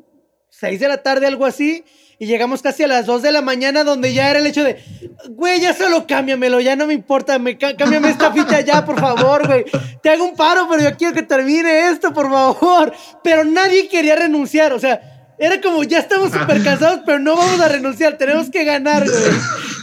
[0.50, 1.84] 6 de la tarde, algo así,
[2.20, 4.84] y llegamos casi a las 2 de la mañana donde ya era el hecho de,
[5.30, 9.00] güey, ya solo cámbiamelo, ya no me importa, me, cá- cámbiame esta ficha ya, por
[9.00, 9.66] favor, güey.
[10.02, 12.94] Te hago un paro, pero yo quiero que termine esto, por favor.
[13.24, 15.02] Pero nadie quería renunciar, o sea,
[15.38, 19.24] era como, ya estamos súper cansados, pero no vamos a renunciar, tenemos que ganar, güey.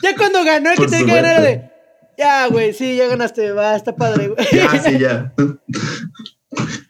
[0.03, 1.71] Ya cuando ganó el que tenía que ganar era de,
[2.16, 4.47] ya, güey, sí, ya ganaste, va, está padre, güey.
[4.53, 5.33] Ya, sí, ya.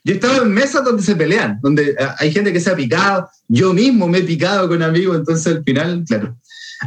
[0.05, 2.77] Yo he estado en mesas donde se pelean, donde eh, hay gente que se ha
[2.77, 3.29] picado.
[3.49, 6.37] Yo mismo me he picado con amigos, entonces al final, claro.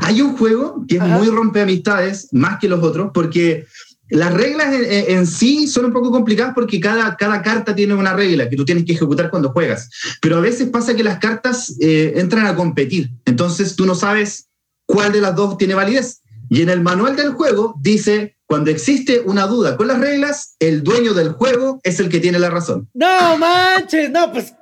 [0.02, 1.18] Hay un juego que es Ajá.
[1.18, 3.66] muy rompe amistades, más que los otros, porque
[4.10, 8.50] las reglas en sí son un poco complicadas porque cada, cada carta tiene una regla
[8.50, 9.90] que tú tienes que ejecutar cuando juegas.
[10.22, 14.48] Pero a veces pasa que las cartas eh, entran a competir, entonces tú no sabes
[14.86, 16.22] cuál de las dos tiene validez.
[16.50, 20.84] Y en el manual del juego dice, cuando existe una duda con las reglas, el
[20.84, 22.89] dueño del juego es el que tiene la razón.
[22.93, 24.53] No manches, no, pues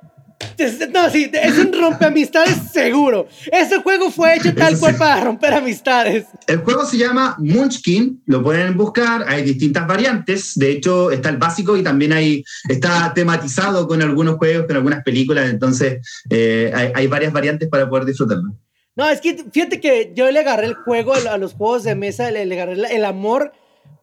[0.92, 3.28] No, sí, es un rompeamistades seguro.
[3.50, 6.26] Ese juego fue hecho tal cual para romper amistades.
[6.46, 10.52] El juego se llama Munchkin, lo pueden buscar, hay distintas variantes.
[10.54, 15.02] De hecho, está el básico y también hay, está tematizado con algunos juegos, con algunas
[15.02, 15.50] películas.
[15.50, 15.98] Entonces,
[16.30, 18.54] eh, hay, varias variantes para poder disfrutarlo.
[18.96, 22.30] No, es que fíjate que yo le agarré el juego a los juegos de mesa,
[22.30, 23.52] le, le agarré el amor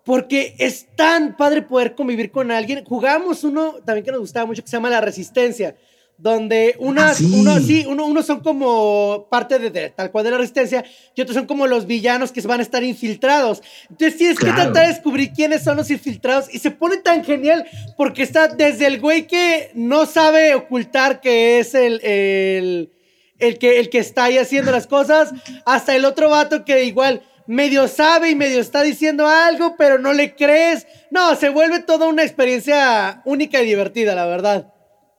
[0.03, 2.83] porque es tan padre poder convivir con alguien.
[2.85, 5.75] Jugábamos uno también que nos gustaba mucho que se llama La Resistencia,
[6.17, 10.37] donde unas, ah, uno, sí, uno, uno, son como parte de, tal cual de la
[10.37, 10.85] Resistencia
[11.15, 13.61] y otros son como los villanos que se van a estar infiltrados.
[13.89, 17.65] Entonces tienes que tratar de descubrir quiénes son los infiltrados y se pone tan genial
[17.97, 22.91] porque está desde el güey que no sabe ocultar que es el, el,
[23.39, 25.33] el que, el que está ahí haciendo las cosas,
[25.65, 30.13] hasta el otro vato que igual medio sabe y medio está diciendo algo, pero no
[30.13, 30.87] le crees.
[31.11, 34.73] No, se vuelve toda una experiencia única y divertida, la verdad.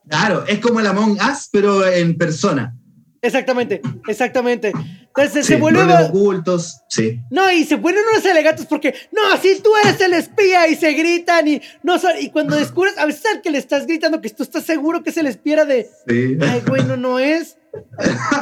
[0.09, 2.75] Claro, es como el Among Us, pero en persona.
[3.21, 4.73] Exactamente, exactamente.
[5.15, 7.21] Entonces se vuelven ocultos, sí.
[7.29, 10.91] No, y se vuelven unos alegatos porque, no, si tú eres el espía y se
[10.91, 14.43] gritan y no y cuando descubres, a veces al que le estás gritando que tú
[14.43, 16.37] estás seguro que es el espía de, sí.
[16.41, 17.57] ay, bueno, no es.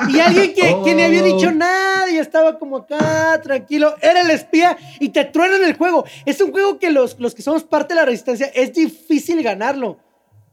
[0.09, 1.51] Y alguien que, que, ni había dicho oh.
[1.51, 6.05] nada y estaba como acá, tranquilo, era el espía y te truenan el juego.
[6.25, 9.99] Es un juego que los, los que somos parte de la resistencia es difícil ganarlo.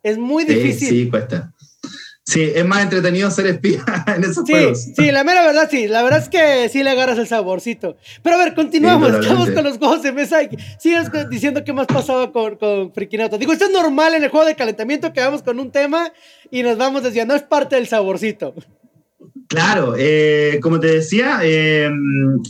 [0.03, 0.89] Es muy difícil.
[0.89, 1.53] Sí, cuesta.
[2.29, 3.83] Sí, es más entretenido ser espía
[4.15, 4.87] en esos sí, juegos.
[4.95, 5.89] Sí, la mera verdad, sí.
[5.89, 7.97] La verdad es que sí le agarras el saborcito.
[8.23, 9.15] Pero a ver, continuamos.
[9.15, 10.43] Estamos con los juegos de mesa.
[10.43, 13.39] Y sigues diciendo qué más pasaba con, con Frikinauta.
[13.39, 16.13] Digo, esto es normal en el juego de calentamiento que vamos con un tema
[16.51, 17.35] y nos vamos desviando.
[17.35, 18.55] Es parte del saborcito.
[19.47, 21.91] Claro, eh, como te decía, eh,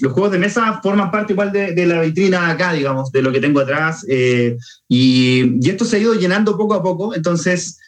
[0.00, 3.38] los juegos de mesa forman parte igual de, la vitrina acá, digamos, de lo que
[3.38, 4.04] tengo atrás.
[4.08, 4.56] Eh,
[4.88, 7.14] y, y, esto se ha ido llenando poco a poco.
[7.14, 7.78] Entonces,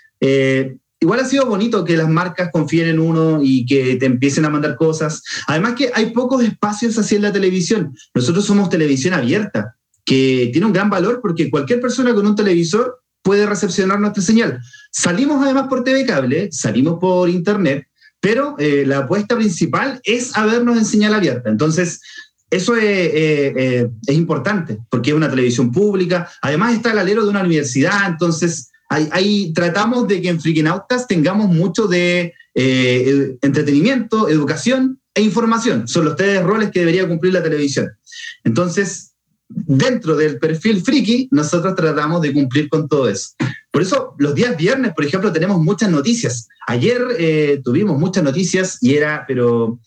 [1.01, 4.51] igual ha sido bonito que las marcas confíen en uno y que te empiecen a
[4.51, 5.23] mandar cosas.
[5.47, 7.97] Además que hay pocos espacios así en la televisión.
[8.15, 13.01] Nosotros somos televisión abierta, que tiene un gran valor porque cualquier persona con un televisor
[13.23, 14.61] puede recepcionar nuestra señal.
[14.91, 17.87] Salimos además por TV cable, salimos por internet,
[18.21, 21.49] pero eh, la apuesta principal es habernos en señal abierta.
[21.49, 22.01] Entonces,
[22.51, 27.23] eso es, eh, eh, es importante, porque es una televisión pública, además está el alero
[27.23, 34.29] de una universidad, entonces ahí, tratamos de que en Frikinautas tengamos mucho de eh, entretenimiento,
[34.29, 35.87] educación e información.
[35.87, 37.93] Son los tres roles que debería cumplir la televisión.
[38.45, 39.10] Entonces,
[39.51, 43.31] dentro del perfil friki, nosotros tratamos de cumplir con todo eso.
[43.71, 46.49] Por eso, los días viernes, por ejemplo, tenemos muchas noticias.
[46.67, 49.79] Ayer eh, tuvimos muchas noticias y era, pero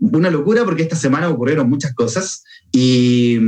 [0.00, 2.44] una locura porque esta semana ocurrieron muchas cosas.
[2.72, 3.38] Y,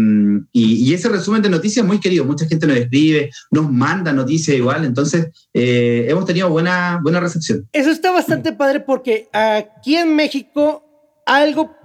[0.52, 2.24] y, ese resumen de noticias muy querido.
[2.24, 4.84] Mucha gente nos escribe, nos manda noticias igual.
[4.84, 7.68] Entonces, eh, hemos tenido buena, buena recepción.
[7.72, 10.84] Eso está bastante padre porque aquí en México,
[11.26, 11.77] algo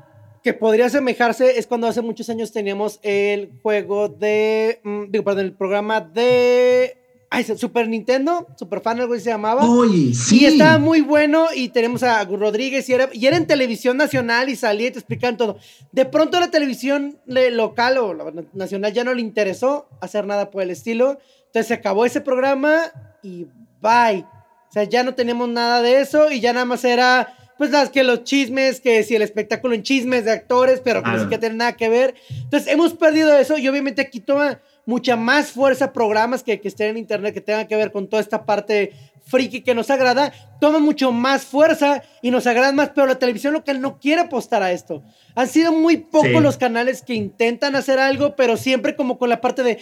[0.43, 5.45] que podría asemejarse es cuando hace muchos años teníamos el juego de, mm, digo, perdón,
[5.45, 6.97] el programa de
[7.35, 9.67] Ay, Super Nintendo, Super Fan, algo se llamaba.
[9.67, 10.41] Uy, sí.
[10.41, 14.49] Y estaba muy bueno y tenemos a Rodríguez y era, y era en televisión nacional
[14.49, 15.57] y salía y te explicaban todo.
[15.91, 18.15] De pronto la televisión local o
[18.53, 21.17] nacional ya no le interesó hacer nada por el estilo.
[21.47, 22.91] Entonces se acabó ese programa
[23.23, 23.47] y
[23.81, 24.25] bye.
[24.69, 27.89] O sea, ya no tenemos nada de eso y ya nada más era pues las
[27.89, 31.29] que los chismes, que si el espectáculo en chismes de actores, pero que no sé
[31.29, 32.15] qué tiene nada que ver.
[32.29, 36.89] Entonces hemos perdido eso y obviamente aquí toma mucha más fuerza programas que, que estén
[36.89, 38.91] en internet, que tengan que ver con toda esta parte
[39.25, 43.53] friki que nos agrada, toma mucho más fuerza y nos agrada más, pero la televisión
[43.53, 45.03] local no quiere apostar a esto.
[45.35, 49.41] Han sido muy pocos los canales que intentan hacer algo, pero siempre como con la
[49.41, 49.79] parte de,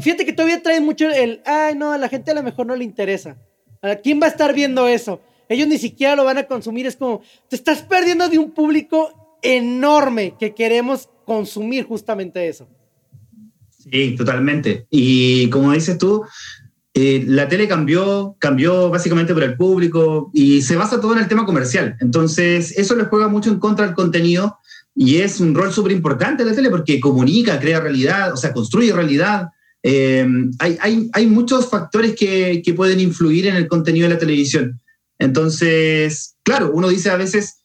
[0.00, 2.76] fíjate que todavía traen mucho el, ay no, a la gente a lo mejor no
[2.76, 3.36] le interesa.
[3.80, 5.20] ¿A quién va a estar viendo eso?
[5.52, 9.38] Ellos ni siquiera lo van a consumir, es como, te estás perdiendo de un público
[9.42, 12.68] enorme que queremos consumir justamente eso.
[13.90, 14.86] Sí, totalmente.
[14.90, 16.24] Y como dices tú,
[16.94, 21.28] eh, la tele cambió, cambió básicamente por el público y se basa todo en el
[21.28, 21.96] tema comercial.
[22.00, 24.58] Entonces, eso le juega mucho en contra del contenido
[24.94, 28.92] y es un rol súper importante la tele porque comunica, crea realidad, o sea, construye
[28.92, 29.48] realidad.
[29.82, 30.26] Eh,
[30.58, 34.78] hay, hay, hay, muchos factores que, que pueden influir en el contenido de la televisión.
[35.22, 37.58] Entonces, claro, uno dice a veces,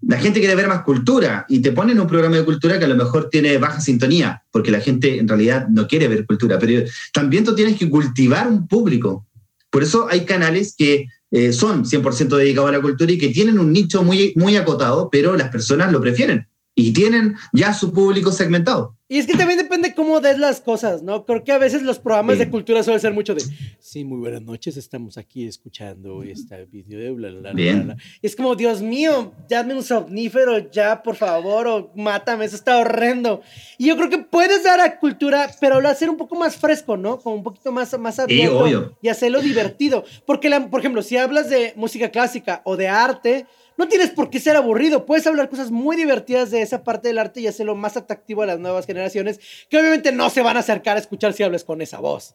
[0.00, 2.88] la gente quiere ver más cultura y te ponen un programa de cultura que a
[2.88, 6.88] lo mejor tiene baja sintonía, porque la gente en realidad no quiere ver cultura, pero
[7.12, 9.26] también tú tienes que cultivar un público.
[9.70, 13.58] Por eso hay canales que eh, son 100% dedicados a la cultura y que tienen
[13.58, 16.46] un nicho muy, muy acotado, pero las personas lo prefieren.
[16.74, 18.96] Y tienen ya su público segmentado.
[19.12, 21.26] Y es que también depende cómo des las cosas, ¿no?
[21.26, 23.42] Creo que a veces los programas de cultura suelen ser mucho de,
[23.80, 27.96] sí, muy buenas noches, estamos aquí escuchando este video de bla, bla, bla, bla.
[28.22, 32.78] Y es como, Dios mío, dame un somnífero ya, por favor, o mátame, eso está
[32.78, 33.42] horrendo.
[33.78, 36.96] Y yo creo que puedes dar a cultura, pero lo hacer un poco más fresco,
[36.96, 37.18] ¿no?
[37.18, 38.96] Como un poquito más, más abierto.
[39.02, 40.04] y hacerlo divertido.
[40.24, 43.46] Porque, la, por ejemplo, si hablas de música clásica o de arte,
[43.80, 47.18] no tienes por qué ser aburrido, puedes hablar cosas muy divertidas de esa parte del
[47.18, 49.40] arte y hacerlo más atractivo a las nuevas generaciones,
[49.70, 52.34] que obviamente no se van a acercar a escuchar si hablas con esa voz.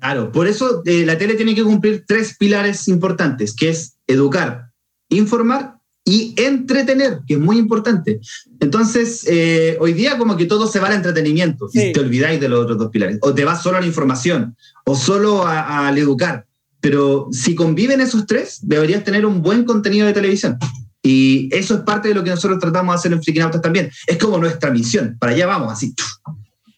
[0.00, 4.70] Claro, por eso eh, la tele tiene que cumplir tres pilares importantes, que es educar,
[5.10, 8.18] informar y entretener, que es muy importante.
[8.58, 12.48] Entonces, eh, hoy día como que todo se va al entretenimiento, si te olvidáis de
[12.48, 14.56] los otros dos pilares, o te vas solo a la información,
[14.86, 16.47] o solo al educar.
[16.88, 20.56] Pero si conviven esos tres, deberías tener un buen contenido de televisión.
[21.02, 23.90] Y eso es parte de lo que nosotros tratamos de hacer en Frikinautas también.
[24.06, 25.18] Es como nuestra misión.
[25.20, 25.94] Para allá vamos, así.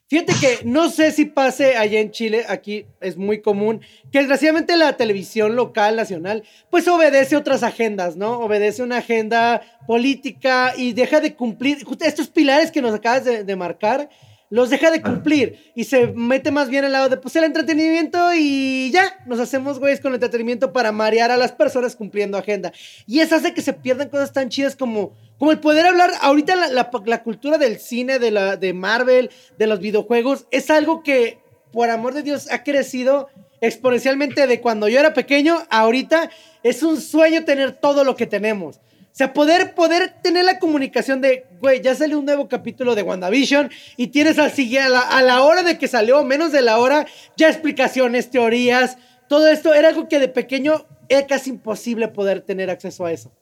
[0.08, 4.76] Fíjate que no sé si pase allá en Chile, aquí es muy común, que desgraciadamente
[4.76, 6.42] la televisión local, nacional,
[6.72, 8.40] pues obedece otras agendas, ¿no?
[8.40, 13.54] Obedece una agenda política y deja de cumplir estos pilares que nos acabas de, de
[13.54, 14.10] marcar
[14.50, 18.34] los deja de cumplir y se mete más bien al lado de pues el entretenimiento
[18.34, 22.72] y ya, nos hacemos güeyes con el entretenimiento para marear a las personas cumpliendo agenda.
[23.06, 26.56] Y eso hace que se pierdan cosas tan chidas como, como el poder hablar, ahorita
[26.56, 31.38] la, la, cultura del cine, de, la, de Marvel, de los videojuegos, es algo que,
[31.72, 33.28] por amor de Dios, ha crecido
[33.60, 36.30] exponencialmente de cuando yo era pequeño, ahorita
[36.64, 38.80] es un sueño tener todo lo que tenemos.
[39.12, 43.02] O sea, poder, poder tener la comunicación de, güey, ya salió un nuevo capítulo de
[43.02, 47.06] WandaVision y tienes al siguiente, a la, hora de que salió, menos de la hora,
[47.36, 48.96] ya explicaciones, teorías,
[49.28, 53.32] todo esto era algo que de pequeño era casi imposible poder tener acceso a eso.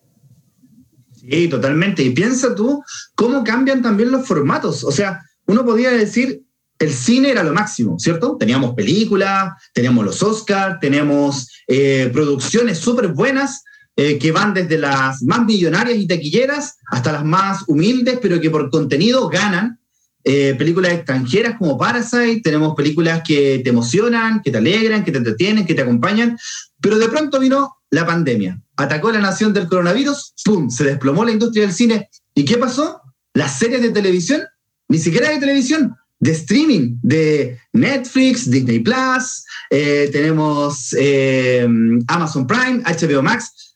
[1.15, 2.03] Sí, totalmente.
[2.03, 2.83] Y piensa tú
[3.15, 4.85] cómo cambian también los formatos.
[4.85, 6.43] O sea, uno podía decir,
[6.79, 8.37] el cine era lo máximo, ¿cierto?
[8.37, 13.65] Teníamos películas, teníamos los Oscars, teníamos eh, producciones súper buenas,
[14.01, 18.49] eh, que van desde las más millonarias y taquilleras hasta las más humildes, pero que
[18.49, 19.81] por contenido ganan.
[20.23, 25.19] Eh, películas extranjeras como Parasite, tenemos películas que te emocionan, que te alegran, que te
[25.19, 26.39] entretienen, que te acompañan,
[26.81, 31.33] pero de pronto vino la pandemia, atacó la nación del coronavirus, ¡pum!, se desplomó la
[31.33, 32.09] industria del cine.
[32.37, 33.01] ¿Y qué pasó?
[33.35, 34.43] Las series de televisión,
[34.87, 40.95] ni siquiera de televisión, de streaming, de Netflix, Disney Plus, eh, tenemos
[42.07, 43.68] Amazon Prime, HBO Max,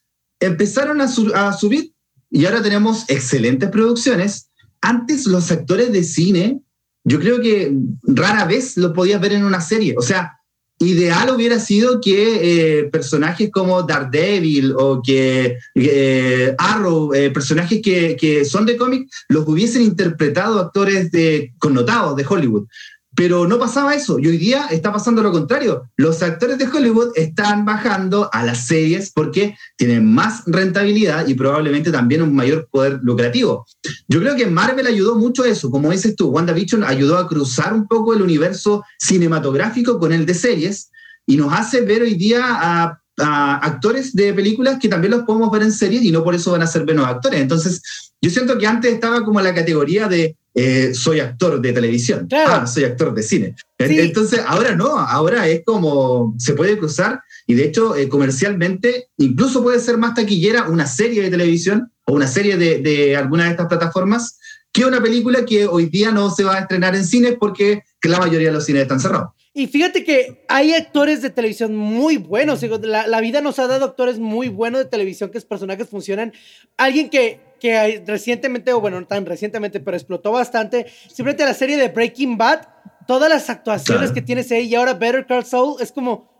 [0.45, 1.93] empezaron a, subir
[2.29, 4.49] y ahora tenemos excelentes producciones.
[4.81, 6.61] Antes los actores de cine,
[7.03, 9.95] yo creo que rara vez lo podías ver en una serie.
[9.97, 10.33] O sea,
[10.79, 18.17] ideal hubiera sido que eh, personajes como Daredevil o que eh, Arrow, eh, personajes que,
[18.19, 22.67] que, son de cómic, los hubiesen interpretado actores de, connotados de Hollywood.
[23.15, 25.83] Pero no pasaba eso y hoy día está pasando lo contrario.
[25.97, 31.91] Los actores de Hollywood están bajando a las series porque tienen más rentabilidad y probablemente
[31.91, 33.65] también un mayor poder lucrativo.
[34.07, 35.69] Yo creo que Marvel ayudó mucho a eso.
[35.69, 40.33] Como dices tú, WandaVision ayudó a cruzar un poco el universo cinematográfico con el de
[40.33, 40.89] series
[41.25, 45.61] y nos hace ver hoy día a actores de películas que también los podemos ver
[45.61, 47.41] en series y no por eso van a ser buenos actores.
[47.41, 47.81] Entonces,
[48.21, 52.67] yo siento que antes estaba como la categoría de eh, soy actor de televisión, ah,
[52.67, 53.55] soy actor de cine.
[53.77, 59.61] Entonces, ahora no, ahora es como se puede cruzar y de hecho eh, comercialmente incluso
[59.63, 63.51] puede ser más taquillera una serie de televisión o una serie de, de alguna de
[63.51, 64.37] estas plataformas
[64.71, 68.19] que una película que hoy día no se va a estrenar en cines porque la
[68.19, 69.29] mayoría de los cines están cerrados.
[69.55, 72.63] Y fíjate que hay actores de televisión muy buenos.
[72.63, 76.33] La, la, vida nos ha dado actores muy buenos de televisión que es personajes funcionan.
[76.75, 80.87] Alguien que, que recientemente, o bueno, no tan recientemente, pero explotó bastante.
[81.07, 82.67] Simplemente la serie de Breaking Bad,
[83.05, 86.31] todas las actuaciones que tienes ahí y ahora Better Call Saul es como,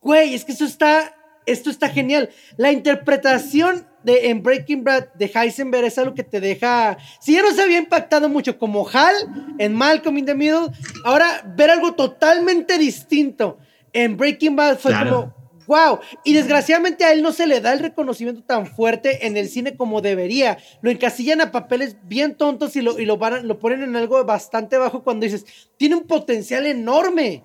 [0.00, 1.14] güey, es que eso está,
[1.46, 2.30] esto está genial.
[2.56, 6.96] La interpretación de, en Breaking Bad de Heisenberg es algo que te deja.
[7.20, 9.14] Si ya no se había impactado mucho como Hal
[9.58, 10.68] en Malcolm in the Middle,
[11.04, 13.58] ahora ver algo totalmente distinto
[13.92, 15.34] en Breaking Bad fue como.
[15.66, 15.98] ¡Wow!
[16.22, 19.76] Y desgraciadamente a él no se le da el reconocimiento tan fuerte en el cine
[19.76, 20.58] como debería.
[20.80, 24.78] Lo encasillan a papeles bien tontos y lo, y lo, lo ponen en algo bastante
[24.78, 25.44] bajo cuando dices,
[25.76, 27.42] tiene un potencial enorme.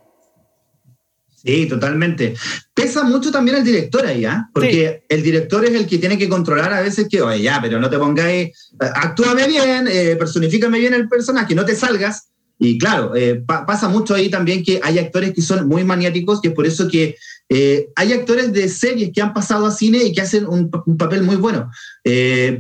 [1.44, 2.36] Sí, totalmente.
[2.74, 4.48] Pesa mucho también el director ahí, ¿ah?
[4.54, 7.80] Porque el director es el que tiene que controlar a veces que, oye, ya, pero
[7.80, 12.28] no te pongáis, eh, actúame bien, eh, personifícame bien el personaje, no te salgas.
[12.60, 16.50] Y claro, eh, pasa mucho ahí también que hay actores que son muy maniáticos, que
[16.50, 17.16] es por eso que
[17.50, 21.24] eh, hay actores de series que han pasado a cine y que hacen un, papel
[21.24, 21.72] muy bueno.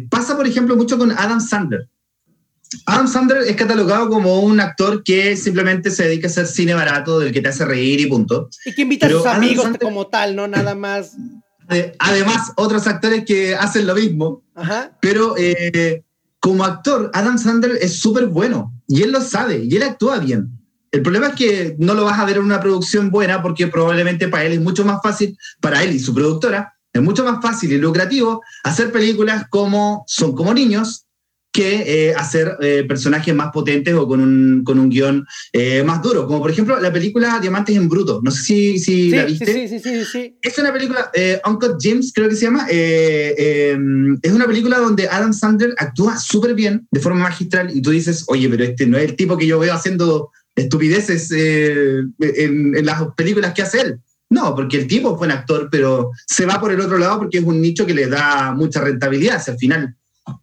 [0.09, 1.87] pasa, por ejemplo, mucho con Adam Sandler.
[2.85, 7.19] Adam Sandler es catalogado como un actor que simplemente se dedica a hacer cine barato,
[7.19, 8.49] del que te hace reír y punto.
[8.65, 10.47] Y que invita a sus amigos como tal, ¿no?
[10.47, 11.15] Nada más.
[11.99, 14.43] Además, otros actores que hacen lo mismo.
[14.55, 14.91] Ajá.
[15.01, 16.03] Pero eh,
[16.39, 18.73] como actor, Adam Sandler es súper bueno.
[18.87, 19.63] Y él lo sabe.
[19.63, 20.49] Y él actúa bien.
[20.91, 24.27] El problema es que no lo vas a ver en una producción buena porque probablemente
[24.27, 27.71] para él es mucho más fácil, para él y su productora, es mucho más fácil
[27.71, 31.05] y lucrativo hacer películas como Son como niños,
[31.51, 36.01] que eh, hacer eh, personajes más potentes o con un, con un guion eh, más
[36.01, 36.25] duro.
[36.25, 38.21] Como por ejemplo la película Diamantes en Bruto.
[38.23, 39.45] No sé si, si la viste.
[39.45, 41.11] Sí, sí, sí, sí, Es una película,
[41.45, 42.67] Uncle James creo que se llama.
[42.69, 48.23] Es una película donde Adam Sandler actúa súper bien, de forma magistral, y tú dices,
[48.27, 53.03] oye, pero este no es el tipo que yo veo haciendo estupideces en, en las
[53.15, 53.99] películas que hace él.
[54.29, 57.39] No, porque el tipo fue un actor, pero se va por el otro lado porque
[57.39, 59.43] es un nicho que le da mucha rentabilidad.
[59.45, 59.97] al final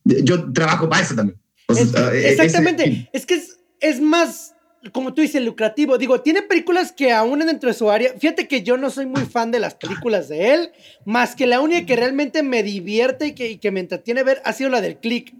[0.04, 1.38] yo trabajo para eso también.
[1.68, 3.10] Eh, exactamente.
[3.12, 3.42] es que
[3.80, 4.54] es, más,
[4.92, 5.98] como tú dices, lucrativo.
[5.98, 8.14] Digo, tiene películas que aún dentro de su área.
[8.18, 10.72] Fíjate que yo no soy muy fan de las películas de él,
[11.04, 14.70] más que la única que realmente me divierte y que, me entretiene ver ha sido
[14.70, 15.34] la del Click.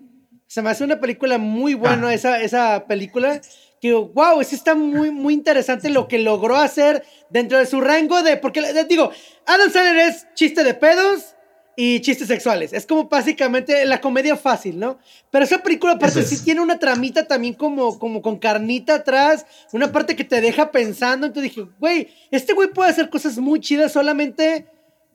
[0.47, 2.15] Se me hace una película muy buena ah.
[2.15, 3.41] esa, esa película.
[3.81, 8.23] Que, wow, eso está muy, muy interesante lo que logró hacer dentro de su rango
[8.23, 8.37] de.
[8.37, 9.13] Porque, digo,
[9.47, 11.37] Adam Sandler es chiste de pedos,
[11.81, 12.73] y chistes sexuales.
[12.73, 14.99] Es como básicamente la comedia fácil, ¿no?
[15.31, 19.93] Pero esa película aparte sí tiene una tramita también como, como con carnita atrás, una
[19.93, 21.29] parte que te deja pensando.
[21.29, 24.67] Entonces dije, güey, este güey puede hacer cosas muy chidas solamente...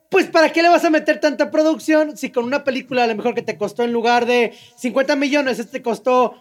[0.10, 3.16] Pues, ¿para qué le vas a meter tanta producción si con una película a lo
[3.16, 6.36] mejor que te costó en lugar de 50 millones, este te costó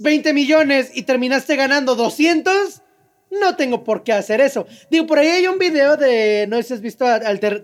[0.00, 2.82] 20 millones y terminaste ganando 200?
[3.30, 4.66] No tengo por qué hacer eso.
[4.90, 7.06] Digo, por ahí hay un video de, no sé si has visto,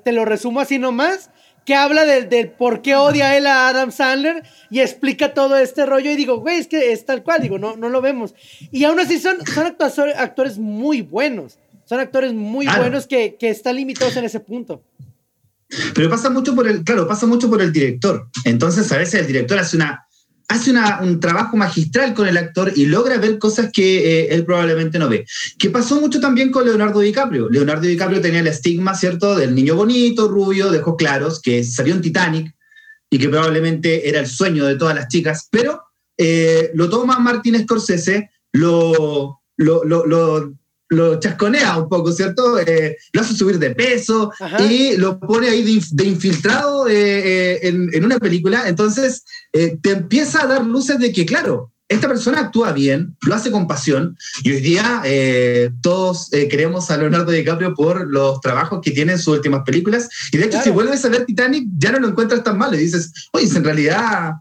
[0.02, 1.30] te lo resumo así nomás,
[1.66, 6.12] que habla del, por qué odia él a Adam Sandler y explica todo este rollo.
[6.12, 8.34] Y digo, güey, es que es tal cual, digo, no, no lo vemos.
[8.70, 9.66] Y aún así son, son
[10.16, 11.58] actores, muy buenos.
[11.84, 14.82] Son actores muy buenos que, que están limitados en ese punto.
[15.94, 18.28] Pero pasa mucho por el, claro, pasa mucho por el director.
[18.44, 20.06] Entonces, a veces el director hace una
[20.48, 24.98] hace un trabajo magistral con el actor y logra ver cosas que eh, él probablemente
[24.98, 25.26] no ve.
[25.58, 27.48] Que pasó mucho también con Leonardo DiCaprio.
[27.50, 31.94] Leonardo DiCaprio tenía el estigma, ¿cierto?, del niño bonito, rubio, de ojos claros, que salió
[31.94, 32.54] en Titanic
[33.10, 35.82] y que probablemente era el sueño de todas las chicas, pero
[36.16, 40.54] eh, lo toma Martin Scorsese, lo, lo, lo lo
[41.20, 42.58] chasconea un poco, ¿cierto?
[42.58, 44.32] Eh, lo hace subir de peso
[44.68, 48.68] y lo pone ahí de, infiltrado eh, eh, en, una película.
[48.68, 53.52] Entonces, te empieza a dar luces de que, claro, esta persona actúa bien, lo hace
[53.52, 55.02] con pasión y hoy día
[55.82, 60.08] todos queremos a Leonardo DiCaprio por los trabajos que tiene en sus últimas películas.
[60.32, 62.78] Y de hecho, si vuelves a ver Titanic, ya no lo encuentras tan mal y
[62.78, 64.32] dices, oye, en realidad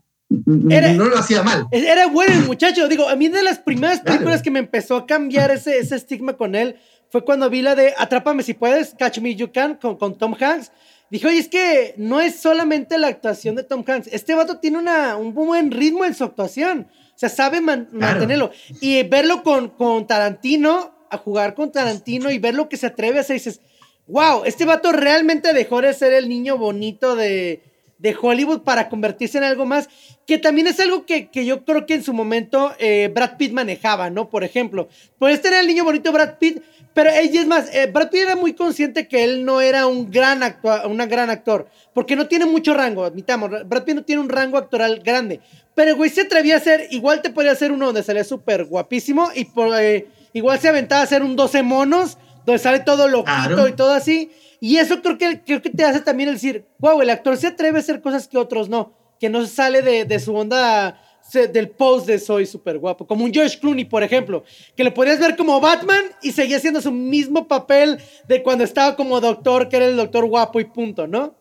[0.45, 1.67] no lo hacía mal.
[1.71, 2.87] Era bueno el muchacho.
[2.87, 6.33] Digo, a mí de las primeras películas que me empezó a cambiar ese, ese estigma
[6.33, 6.77] con él
[7.09, 10.35] fue cuando vi la de Atrápame si puedes, Catch Me You Can, con, con Tom
[10.39, 10.71] Hanks.
[11.09, 14.09] Dije, oye, es que no es solamente la actuación de Tom Hanks.
[14.11, 16.87] Este vato tiene una, un buen ritmo en su actuación.
[17.15, 18.51] O sea, sabe mantenerlo.
[18.81, 23.19] Y verlo con, con Tarantino, a jugar con Tarantino y ver lo que se atreve
[23.19, 23.61] a hacer, dices,
[24.07, 27.63] wow, este vato realmente dejó de ser el niño bonito de,
[27.97, 29.89] de Hollywood para convertirse en algo más,
[30.25, 34.09] que también es algo que, yo creo que en su momento eh, Brad Pitt manejaba,
[34.09, 34.29] ¿no?
[34.29, 34.87] Por ejemplo,
[35.19, 36.61] pues este era el niño bonito Brad Pitt,
[36.93, 40.09] pero ella es más, eh, Brad Pitt era muy consciente que él no era un
[40.09, 40.41] gran,
[40.85, 44.57] una gran actor, porque no tiene mucho rango, admitamos, Brad Pitt no tiene un rango
[44.57, 45.41] actoral grande,
[45.75, 49.29] pero güey se atrevía a hacer, igual te podía hacer uno donde salía súper guapísimo
[49.35, 53.67] y por, eh, igual se aventaba a hacer un 12 monos, donde sale todo loquito
[53.67, 54.31] y todo así.
[54.59, 57.47] Y eso creo que, creo que te hace también el decir, wow, el actor se
[57.47, 60.99] atreve a hacer cosas que otros no, que no sale de, de su onda
[61.33, 64.43] del post de soy súper guapo, como un George Clooney, por ejemplo,
[64.75, 67.97] que lo podías ver como Batman y seguía haciendo su mismo papel
[68.27, 71.35] de cuando estaba como doctor, que era el doctor guapo y punto, ¿no?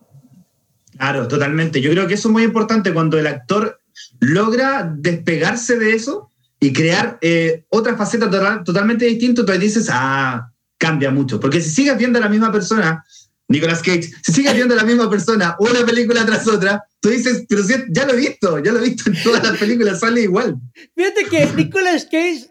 [0.97, 1.81] Claro, totalmente.
[1.81, 3.81] Yo creo que eso es muy importante cuando el actor
[4.21, 8.31] logra despegarse de eso y crear eh, otra faceta
[8.65, 11.39] totalmente distinta, tú dices, ah, cambia mucho.
[11.39, 13.05] Porque si sigues viendo a la misma persona,
[13.49, 17.63] Nicolas Cage, si sigues viendo la misma persona una película tras otra, tú dices, pero
[17.63, 20.57] si, ya lo he visto, ya lo he visto en todas las películas, sale igual.
[20.97, 22.49] Fíjate que Nicolas Cage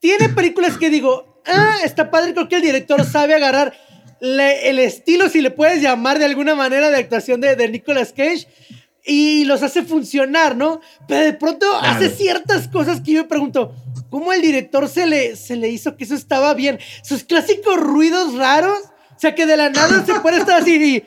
[0.00, 3.74] tiene películas que digo, ah, está padre, creo que el director sabe agarrar
[4.20, 8.48] el estilo, si le puedes llamar de alguna manera, de actuación de, de Nicolas Cage
[9.04, 10.80] y los hace funcionar, ¿no?
[11.06, 13.74] Pero de pronto hace ciertas cosas que yo me pregunto,
[14.10, 16.78] ¿cómo al director se le, se le hizo que eso estaba bien?
[17.02, 18.78] Sus clásicos ruidos raros,
[19.18, 21.04] o sea, que de la nada se puede estar así y...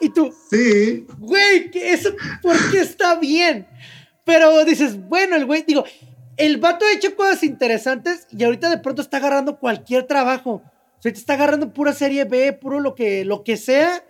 [0.00, 1.06] Y tú, sí.
[1.18, 2.10] Güey, ¿eso
[2.42, 3.68] por qué está bien?
[4.24, 5.84] Pero dices, bueno, el güey, digo,
[6.36, 10.62] el vato ha hecho cosas interesantes y ahorita de pronto está agarrando cualquier trabajo.
[10.98, 14.02] O sea, te está agarrando pura serie B, puro lo que, lo que sea.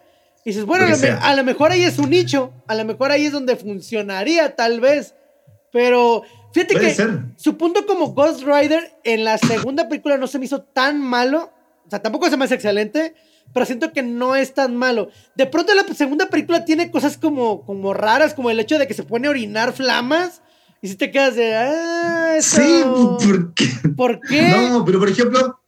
[0.43, 3.11] Y dices, bueno, a lo, a lo, mejor ahí es un nicho, a lo mejor
[3.11, 5.15] ahí es donde funcionaría, tal vez.
[5.71, 6.23] Pero
[6.55, 6.97] fíjate que
[7.37, 11.53] su punto como Ghost Rider en la segunda película no se me hizo tan malo.
[11.89, 13.15] O sea, tampoco se me hace excelente,
[13.55, 15.09] pero siento que no es tan malo.
[15.35, 18.93] De pronto la segunda película tiene cosas como, como raras, como el hecho de que
[18.93, 20.43] se pone a orinar flamas.
[20.83, 23.69] Y si te quedas de, ah, Sí, ¿por qué?
[23.97, 24.51] ¿Por qué?
[24.51, 25.61] No, pero por ejemplo,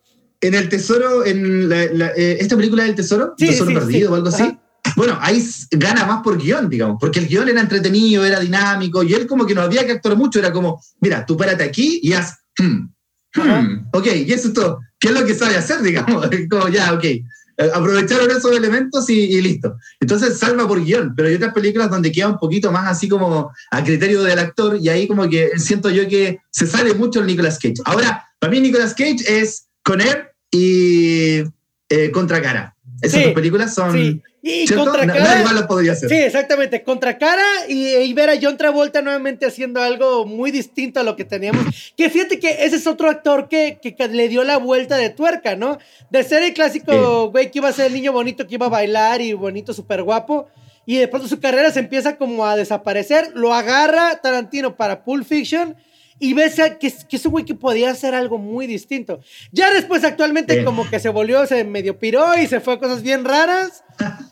[0.42, 4.58] en El Tesoro, en la, eh, esta película del Tesoro, Tesoro Perdido o algo así,
[4.94, 9.14] bueno, ahí gana más por guion, digamos, porque el guion era entretenido, era dinámico, y
[9.14, 12.12] él como que no había que actuar mucho, era como, mira, tú párate aquí y
[12.12, 12.88] haz, hmm,
[13.34, 14.80] hmm, ok, y eso es todo.
[15.00, 16.28] ¿Qué es lo que sabe hacer, digamos?
[16.48, 17.04] como, ya, ok.
[17.04, 19.76] Eh, aprovecharon esos elementos y, listo.
[19.98, 23.50] Entonces salva por guion, pero hay otras películas donde queda un poquito más así como
[23.70, 27.26] a criterio del actor y ahí como que siento yo que se sale mucho el
[27.26, 27.74] Nicolas Cage.
[27.84, 31.42] Ahora, para mí Nicolas Cage es con él y
[31.88, 32.76] eh, Contra Cara.
[33.02, 33.92] Esas dos películas son...
[33.92, 34.22] Sí.
[34.42, 36.08] Y contra cara, más lo podría hacer.
[36.08, 36.82] Sí, exactamente.
[36.82, 41.24] Contra cara y, ver a John Travolta nuevamente haciendo algo muy distinto a lo que
[41.24, 41.92] teníamos.
[41.96, 45.56] Que fíjate que ese es otro actor que, que, le dio la vuelta de tuerca,
[45.56, 45.78] ¿no?
[46.10, 48.70] De ser el clásico güey que iba a ser el niño bonito que iba a
[48.70, 50.48] bailar y bonito, súper guapo.
[50.86, 53.32] Y de pronto su carrera se empieza como a desaparecer.
[53.34, 55.76] Lo agarra Tarantino para Pulp Fiction
[56.18, 59.20] y ves que, que es un güey que podía hacer algo muy distinto.
[59.52, 63.02] Ya después, actualmente, como que se volvió, se medio piró y se fue a cosas
[63.02, 63.82] bien raras.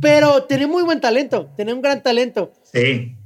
[0.00, 2.52] pero tiene muy buen talento, tiene un gran talento.
[2.72, 3.16] Sí,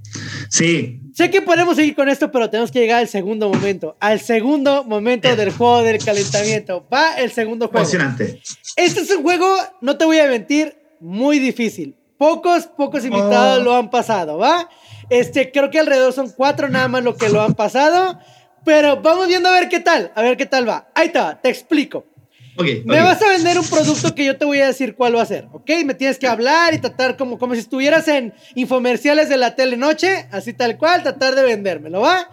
[0.48, 1.00] sí.
[1.14, 3.96] Sé que podemos seguir con esto, pero tenemos que llegar al segundo momento.
[4.00, 6.86] Al segundo momento del juego del calentamiento.
[6.92, 7.80] Va el segundo juego.
[7.80, 8.40] Emocionante.
[8.76, 11.96] Este es un juego, no te voy a mentir, muy difícil.
[12.16, 13.62] Pocos, pocos invitados oh.
[13.62, 14.70] lo han pasado, ¿va?
[15.10, 18.18] Este, creo que alrededor son cuatro nada más lo que lo han pasado.
[18.64, 20.88] Pero vamos viendo a ver qué tal, a ver qué tal va.
[20.94, 22.06] Ahí está, te explico.
[22.54, 25.22] Okay, me vas a vender un producto que yo te voy a decir cuál va
[25.22, 25.70] a ser, ¿ok?
[25.86, 30.28] Me tienes que hablar y tratar como, como si estuvieras en infomerciales de la telenoche,
[30.30, 32.28] así tal cual, tratar de vendérmelo, ¿va?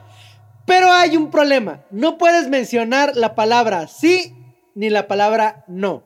[0.66, 4.36] Pero hay un problema, no puedes mencionar la palabra sí
[4.76, 6.04] ni la palabra no.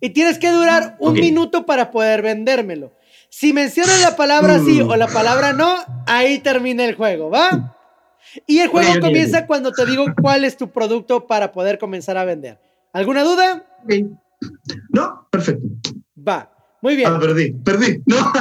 [0.00, 2.92] Y tienes que durar un minuto para poder vendérmelo.
[3.30, 7.74] Si mencionas la palabra sí o la palabra no, ahí termina el juego, ¿va?
[8.46, 12.24] Y el juego comienza cuando te digo cuál es tu producto para poder comenzar a
[12.24, 12.58] vender.
[12.94, 13.66] ¿Alguna duda?
[14.90, 15.66] No, perfecto.
[16.16, 16.48] Va,
[16.80, 17.12] muy bien.
[17.12, 18.00] Ah, perdí, perdí.
[18.06, 18.16] No.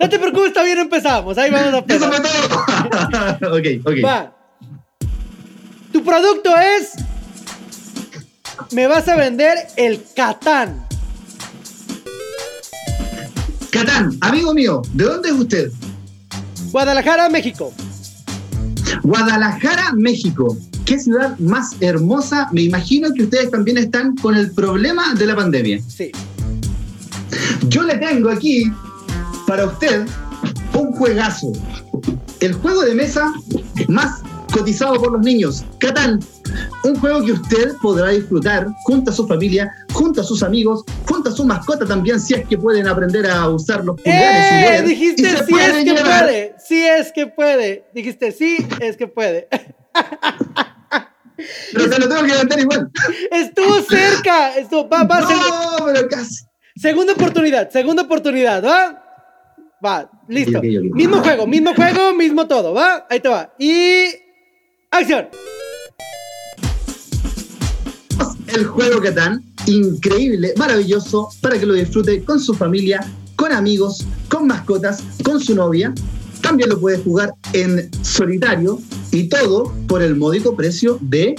[0.00, 1.36] no te preocupes, está bien, empezamos.
[1.36, 2.12] Ahí vamos a empezar.
[3.42, 3.94] ok, ok.
[4.04, 4.32] Va.
[5.92, 6.92] Tu producto es.
[8.70, 10.86] Me vas a vender el Catán.
[13.72, 15.72] Catán, amigo mío, ¿de dónde es usted?
[16.70, 17.72] Guadalajara, México.
[19.02, 20.56] Guadalajara, México.
[20.84, 22.48] ¿Qué ciudad más hermosa?
[22.52, 25.80] Me imagino que ustedes también están con el problema de la pandemia.
[25.86, 26.10] Sí.
[27.68, 28.70] Yo le tengo aquí
[29.46, 30.06] para usted
[30.74, 31.52] un juegazo.
[32.40, 33.32] El juego de mesa
[33.88, 34.22] más
[34.52, 36.20] cotizado por los niños, Catán.
[36.84, 41.30] Un juego que usted podrá disfrutar junto a su familia, junto a sus amigos, junto
[41.30, 44.80] a su mascota también, si es que pueden aprender a usar los pulgares.
[44.80, 44.82] ¡Eh!
[44.86, 47.84] dijiste sí es que puede, sí es que puede.
[47.94, 49.48] Dijiste sí es que puede.
[51.72, 52.90] Pero te lo tengo que vender igual.
[53.30, 54.56] Estuvo cerca.
[54.56, 56.44] Estuvo, va, va, no, pero casi.
[56.76, 59.02] Segunda oportunidad, segunda oportunidad, ¿va?
[59.84, 60.60] Va, listo.
[60.62, 63.06] Mismo juego, mismo juego, mismo todo, ¿va?
[63.10, 63.52] Ahí te va.
[63.58, 64.04] Y.
[64.90, 65.28] ¡Acción!
[68.46, 73.00] El juego Catán, increíble, maravilloso, para que lo disfrute con su familia,
[73.34, 75.92] con amigos, con mascotas, con su novia.
[76.42, 78.78] También lo puede jugar en solitario
[79.10, 81.34] y todo por el módico precio de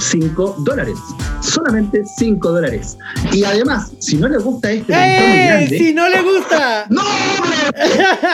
[0.00, 0.96] 5 dólares.
[1.40, 2.96] Solamente 5 dólares.
[3.32, 5.46] Y además, si no le gusta este ¡Eh!
[5.46, 6.86] grande, ¡Si no le gusta!
[6.90, 7.02] ¡No,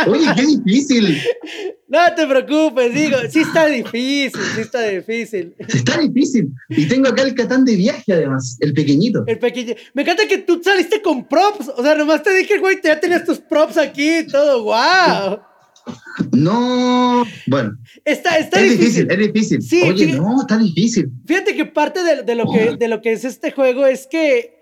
[0.08, 1.20] Oye, qué difícil.
[1.88, 5.54] No te preocupes, digo, sí está difícil, sí está difícil.
[5.58, 6.50] Está difícil.
[6.70, 9.22] Y tengo acá el catán de viaje, además, el pequeñito.
[9.26, 9.80] El pequeñito.
[9.92, 11.70] Me encanta que tú saliste con props.
[11.76, 15.40] O sea, nomás te dije, güey, ya tenías tus props aquí, todo, wow.
[16.32, 17.76] No, bueno.
[18.04, 19.10] Está, está es difícil.
[19.10, 19.62] Es difícil.
[19.62, 21.10] Sí, Oye, no, está difícil.
[21.26, 24.54] Fíjate que parte de, lo que, de lo que es este juego es que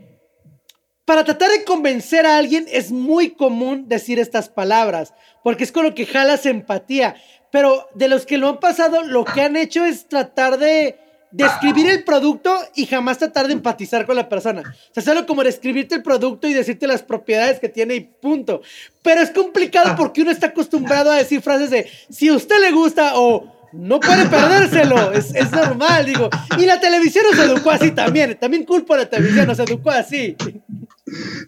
[1.04, 5.12] para tratar de convencer a alguien es muy común decir estas palabras,
[5.42, 7.16] porque es con lo que jalas empatía.
[7.50, 10.96] Pero de los que lo han pasado, lo que han hecho es tratar de
[11.32, 14.62] describir el producto y jamás tratar de empatizar con la persona.
[14.62, 18.62] O sea, solo como describirte el producto y decirte las propiedades que tiene y punto.
[19.02, 19.96] Pero es complicado Ah.
[19.96, 23.98] porque uno está acostumbrado a decir frases de si a usted le gusta o no
[24.00, 25.12] puede perdérselo.
[25.12, 26.28] Es, es normal, digo.
[26.58, 28.36] Y la televisión nos educó así también.
[28.38, 30.36] También culpo a la televisión, nos educó así.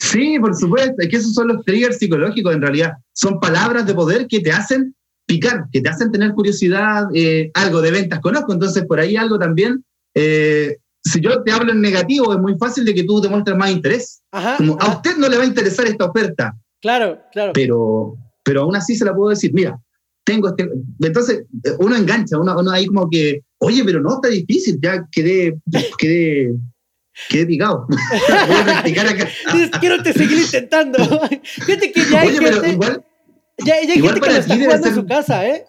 [0.01, 0.95] Sí, por supuesto.
[0.99, 2.93] Es que esos son los triggers psicológicos en realidad.
[3.13, 4.95] Son palabras de poder que te hacen
[5.27, 8.53] picar, que te hacen tener curiosidad, eh, algo de ventas conozco.
[8.53, 9.85] Entonces, por ahí algo también.
[10.15, 13.71] eh, si yo te hablo en negativo, es muy fácil de que tú demuestres más
[13.71, 14.23] interés.
[14.33, 14.57] Ajá.
[14.57, 17.53] Como a usted no le va a interesar esta oferta, Claro, claro.
[17.53, 19.79] pero, pero aún así se la puedo decir, mira,
[20.25, 20.67] tengo este...
[21.01, 25.07] Entonces, eh, uno engancha, uno, uno ahí como que, oye, pero no, está difícil, ya
[25.13, 25.59] quedé,
[25.99, 26.55] quedé,
[27.29, 27.87] quedé picado.
[28.49, 29.29] Voy a practicar acá.
[29.81, 30.99] Quiero te seguir intentando.
[31.43, 33.05] Fíjate que ya hay Oye, pero igual,
[33.59, 35.65] ya, ya hay igual gente que lo está jugando en ser- su casa, ¿eh?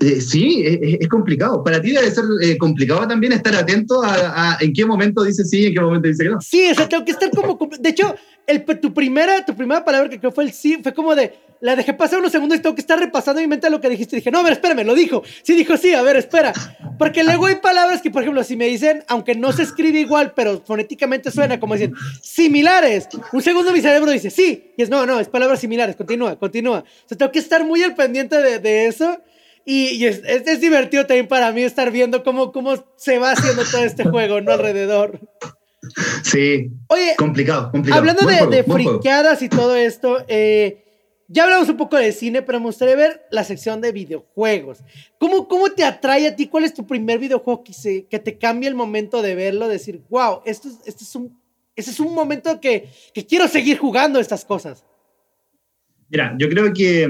[0.00, 1.62] eh, sí, es, es complicado.
[1.64, 5.44] Para ti debe ser eh, complicado también estar atento a, a en qué momento dice
[5.44, 6.40] sí y en qué momento dice que no.
[6.40, 7.58] Sí, o sea, tengo que estar como...
[7.80, 8.14] De hecho,
[8.46, 11.32] el, tu, primera, tu primera palabra que creo fue el sí, fue como de...
[11.62, 13.88] La dejé pasar unos segundos y tengo que estar repasando en mi mente lo que
[13.88, 14.16] dijiste.
[14.16, 15.22] Y dije, no, a ver, espérame, lo dijo.
[15.44, 16.52] Sí, dijo sí, a ver, espera.
[16.98, 20.32] Porque luego hay palabras que, por ejemplo, si me dicen, aunque no se escribe igual,
[20.34, 23.06] pero fonéticamente suena como dicen, similares.
[23.32, 24.72] Un segundo mi cerebro dice, sí.
[24.76, 25.94] Y es, no, no, es palabras similares.
[25.94, 26.80] Continúa, continúa.
[26.80, 29.20] O sea, tengo que estar muy al pendiente de, de eso.
[29.64, 33.62] Y, es, es- es divertido también para mí estar viendo cómo, cómo se va haciendo
[33.70, 34.50] todo este juego, ¿no?
[34.50, 35.20] Alrededor.
[36.22, 38.00] Sí, Oye, complicado, complicado.
[38.00, 38.98] Hablando Buen de, juego, de buen juego.
[39.00, 40.84] friqueadas y todo esto, eh,
[41.28, 44.78] ya hablamos un poco de cine, pero me gustaría ver la sección de videojuegos.
[45.18, 46.46] ¿Cómo, cómo te atrae a ti?
[46.46, 49.66] ¿Cuál es tu primer videojuego que, se- que te cambia el momento de verlo?
[49.68, 51.40] Decir, wow, esto, es- esto es un,
[51.74, 54.84] este es un momento que, que quiero seguir jugando estas cosas.
[56.08, 57.08] Mira, yo creo que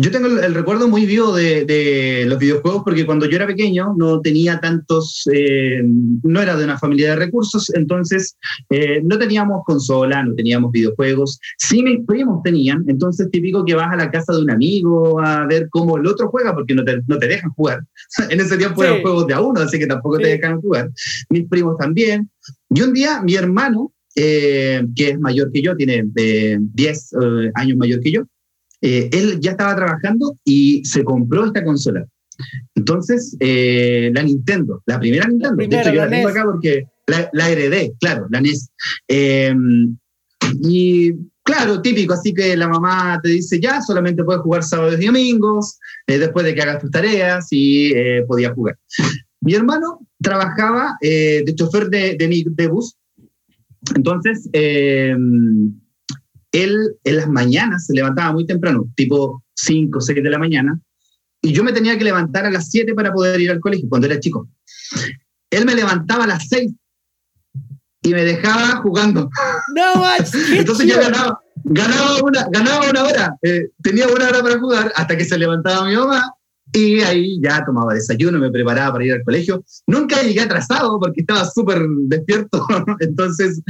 [0.00, 3.48] yo tengo el, el recuerdo muy vivo de, de los videojuegos porque cuando yo era
[3.48, 5.82] pequeño no tenía tantos, eh,
[6.22, 8.36] no era de una familia de recursos, entonces
[8.70, 11.40] eh, no teníamos consola, no teníamos videojuegos.
[11.58, 15.46] Sí mis primos tenían, entonces típico que vas a la casa de un amigo a
[15.46, 17.80] ver cómo el otro juega porque no te, no te dejan jugar.
[18.30, 18.86] en ese tiempo Sí.
[18.86, 20.22] eran juegos de a uno, así que tampoco Sí.
[20.22, 20.90] te dejan jugar.
[21.28, 22.30] Mis primos también.
[22.70, 27.50] Y un día mi hermano, eh, que es mayor que yo, tiene eh, 10 eh,
[27.54, 28.22] años mayor que yo,
[28.80, 32.06] eh, él ya estaba trabajando y se compró esta consola.
[32.74, 36.36] Entonces, eh, la Nintendo, la primera Nintendo, primera, de hecho yo la la tengo NES.
[36.36, 38.70] acá porque la, la heredé, claro, la NES.
[39.08, 39.54] Eh,
[40.62, 41.12] y
[41.42, 45.78] claro, típico, así que la mamá te dice ya, solamente puedes jugar sábados y domingos,
[46.06, 48.78] eh, después de que hagas tus tareas y eh, podías jugar.
[49.40, 52.96] Mi hermano trabajaba eh, de chofer de, de, de bus,
[53.94, 55.16] entonces eh,
[56.52, 60.80] él en las mañanas se levantaba muy temprano, tipo 5 o 6 de la mañana,
[61.42, 64.06] y yo me tenía que levantar a las 7 para poder ir al colegio cuando
[64.06, 64.48] era chico.
[65.50, 66.72] Él me levantaba a las 6
[68.02, 69.30] y me dejaba jugando.
[69.74, 70.04] No,
[70.52, 75.16] Entonces yo ganaba, ganaba, una, ganaba una hora, eh, tenía una hora para jugar hasta
[75.16, 76.37] que se levantaba mi mamá
[76.72, 79.64] y ahí ya tomaba desayuno, me preparaba para ir al colegio.
[79.86, 82.66] Nunca llegué atrasado porque estaba súper despierto,
[83.00, 83.62] entonces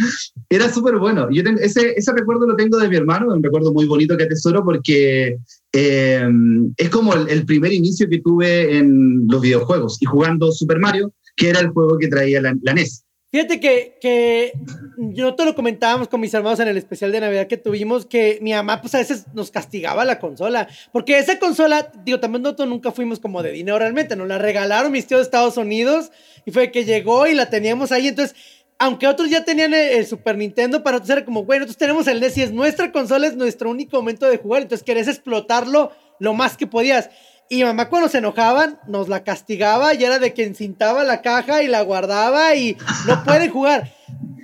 [0.49, 1.29] era súper bueno.
[1.31, 4.25] Yo tengo, ese, ese recuerdo lo tengo de mi hermano, un recuerdo muy bonito que
[4.25, 5.39] atesoro porque
[5.73, 6.29] eh,
[6.77, 11.51] es como el, primer inicio que tuve en los videojuegos y jugando Super Mario, que
[11.51, 13.05] era el juego que traía la NES.
[13.31, 14.53] Fíjate que, que
[14.97, 18.53] nosotros lo comentábamos con mis hermanos en el especial de Navidad que tuvimos, que mi
[18.53, 22.91] mamá pues a veces nos castigaba la consola, porque esa consola, digo, también nosotros nunca
[22.91, 26.11] fuimos como de dinero realmente, nos la regalaron mis tíos de Estados Unidos
[26.47, 28.35] y fue que llegó y la teníamos ahí, entonces,
[28.79, 32.07] aunque otros ya tenían el, el Super Nintendo, para nosotros era como, bueno, nosotros tenemos
[32.07, 35.93] el NES y es nuestra consola, es nuestro único momento de jugar, entonces querés explotarlo
[36.19, 37.11] lo más que podías.
[37.51, 41.63] Y mamá cuando se enojaban nos la castigaba y era de que encintaba la caja
[41.63, 42.77] y la guardaba y
[43.07, 43.91] no pueden jugar.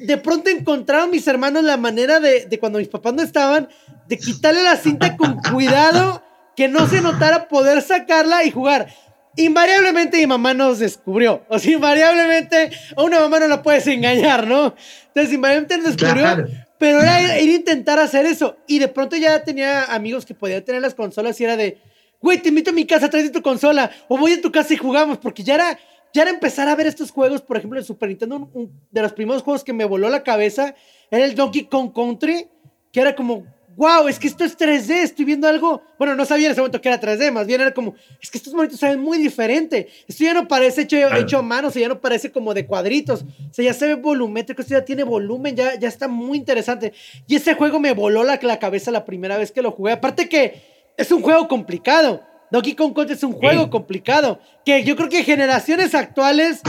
[0.06, 3.68] De pronto encontraron mis hermanos la manera de, de cuando mis papás no estaban,
[4.08, 6.22] de quitarle la cinta con cuidado,
[6.56, 8.88] que no se notara poder sacarla y jugar.
[9.36, 11.44] Invariablemente mi mamá nos descubrió.
[11.48, 14.74] O sea, invariablemente a una mamá no la puedes engañar, ¿no?
[15.08, 16.22] Entonces, invariablemente nos descubrió.
[16.22, 16.46] Claro.
[16.78, 18.56] Pero era ir a intentar hacer eso.
[18.66, 21.80] Y de pronto ya tenía amigos que podían tener las consolas y era de,
[22.24, 23.90] güey, te invito a mi casa, traes tu consola.
[24.08, 25.18] O voy a tu casa y jugamos.
[25.18, 25.78] Porque ya era,
[26.12, 27.42] ya era empezar a ver estos juegos.
[27.42, 30.22] Por ejemplo, en Super Nintendo, un- un- de los primeros juegos que me voló la
[30.24, 30.74] cabeza
[31.10, 32.48] era el Donkey Kong Country.
[32.92, 33.44] Que era como,
[33.76, 35.02] wow, es que esto es 3D.
[35.02, 35.82] Estoy viendo algo.
[35.98, 37.32] Bueno, no sabía en ese momento que era 3D.
[37.32, 39.88] Más bien era como, es que estos monitos se ven muy diferente.
[40.06, 41.16] Esto ya no parece hecho, Claro.
[41.20, 41.68] hecho a mano.
[41.68, 43.22] O sea, ya no parece como de cuadritos.
[43.50, 44.62] O sea, ya se ve volumétrico.
[44.62, 45.56] Esto ya tiene volumen.
[45.56, 46.92] Ya, ya está muy interesante.
[47.26, 49.90] Y ese juego me voló la, la cabeza la primera vez que lo jugué.
[49.92, 52.22] Aparte que es un juego complicado.
[52.50, 53.70] Donkey Kong Country es un juego Sí.
[53.70, 54.38] complicado.
[54.64, 56.60] Que yo creo que generaciones actuales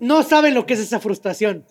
[0.00, 1.64] no saben lo que es esa frustración.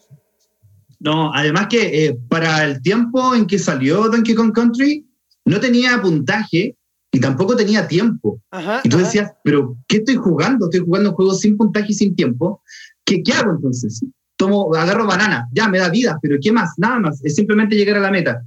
[1.00, 5.06] No, además que eh, para el tiempo en que salió Donkey Kong Country,
[5.45, 6.76] no tenía puntaje
[7.12, 8.39] y tampoco tenía tiempo.
[8.84, 10.66] y tú decías, pero ¿qué estoy jugando?
[10.66, 12.62] Estoy jugando un juego sin puntaje y sin tiempo.
[13.06, 14.04] ¿Qué, qué hago entonces?
[14.38, 16.74] Tomo, agarro banana, ya me da vida, pero ¿qué más?
[16.78, 18.43] Nada más, es simplemente llegar a la meta.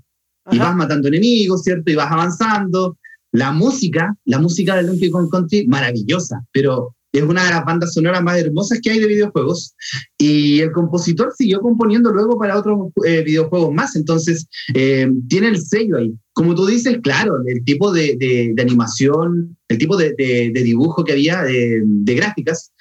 [0.50, 1.90] Y vas matando enemigos, ¿cierto?
[1.90, 2.96] Y vas avanzando.
[3.32, 7.92] La música, la música de Donkey Kong Country, maravillosa, pero es una de las bandas
[7.92, 9.74] sonoras más hermosas que hay de videojuegos.
[10.18, 13.94] Y el compositor siguió componiendo luego para otros eh, videojuegos más.
[13.96, 16.14] Entonces, eh, tiene el sello ahí.
[16.32, 21.12] Como tú dices, claro, el tipo de, de, animación, el tipo de, de, dibujo que
[21.12, 22.72] había, de, gráficas,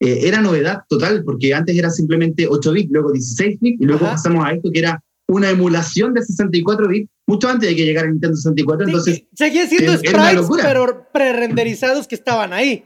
[0.00, 4.06] eh, era novedad total, porque antes era simplemente 8 bits, luego 16 bits, y luego
[4.06, 8.08] pasamos a esto que era una emulación de 64 bits, mucho antes de que llegara
[8.08, 8.86] Nintendo 64.
[8.86, 12.84] Entonces, seguía siendo sprites, pero pre-renderizados que estaban ahí.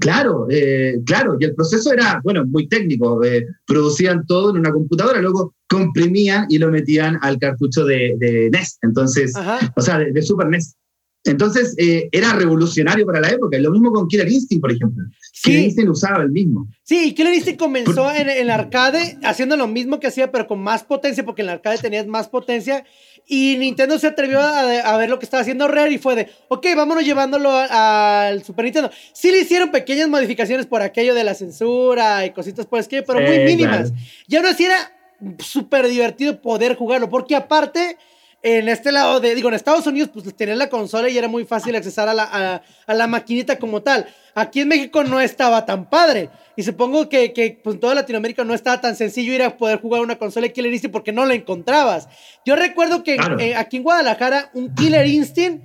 [0.00, 3.22] Claro, eh, claro, y el proceso era, bueno, muy técnico.
[3.22, 8.78] Eh, producían todo en una computadora, luego comprimían y lo metían al cartucho de, NES,
[8.82, 9.32] entonces,
[9.76, 10.74] o sea, de, Super NES.
[11.28, 13.58] Entonces, eh, era revolucionario para la época.
[13.58, 15.04] Lo mismo con Killer Instinct, por ejemplo.
[15.42, 16.68] Killer Instinct usaba el mismo.
[16.82, 20.84] Sí, Killer Instinct comenzó en, el arcade haciendo lo mismo que hacía, pero con más
[20.84, 22.84] potencia, porque en el arcade tenías más potencia.
[23.26, 26.66] Y Nintendo se atrevió a, ver lo que estaba haciendo Rare y fue de, ok,
[26.74, 28.90] vámonos llevándolo al Super Nintendo.
[29.12, 33.20] Sí le hicieron pequeñas modificaciones por aquello de la censura y cositas por que, pero
[33.20, 33.92] muy mínimas.
[34.26, 34.76] Y aún así era
[35.40, 37.98] súper divertido poder jugarlo, porque aparte
[38.42, 41.44] en este lado de, digo, en Estados Unidos, pues tenías la consola y era muy
[41.44, 44.06] fácil accesar a la, a, la maquinita como tal.
[44.34, 46.30] Aquí en México no estaba tan padre.
[46.54, 49.80] Y supongo que, que pues, en toda Latinoamérica no estaba tan sencillo ir a poder
[49.80, 52.08] jugar una consola de Killer Instinct porque no la encontrabas.
[52.44, 55.64] Yo recuerdo que eh, aquí en Guadalajara, un Killer Instinct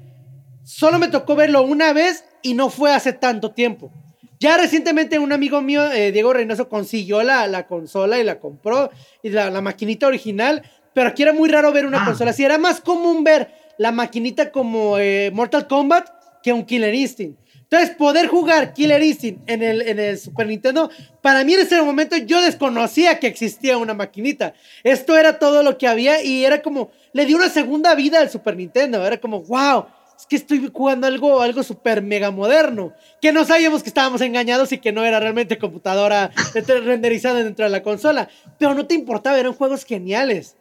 [0.63, 3.91] solo me tocó verlo una vez y no fue hace tanto tiempo.
[4.39, 8.89] Ya recientemente un amigo mío, eh, Diego Reynoso, consiguió la, la, consola y la compró,
[9.21, 10.63] y la, la maquinita original,
[10.93, 12.05] pero aquí era muy raro ver una ah.
[12.05, 12.43] consola así.
[12.43, 16.09] Era más común ver la maquinita como eh, Mortal Kombat
[16.41, 17.39] que un Killer Instinct.
[17.73, 20.91] Entonces, poder jugar Killer Instinct en el, en el Super Nintendo,
[21.23, 24.53] para mí en ese momento yo desconocía que existía una maquinita.
[24.83, 28.29] Esto era todo lo que había y era como, le dio una segunda vida al
[28.29, 29.03] Super Nintendo.
[29.03, 32.93] Era como, wow, es que estoy jugando algo, algo súper mega moderno.
[33.19, 36.29] Que no sabíamos que estábamos engañados y que no era realmente computadora
[36.83, 38.29] renderizada dentro de la consola.
[38.59, 40.57] Pero no te importaba, eran juegos geniales.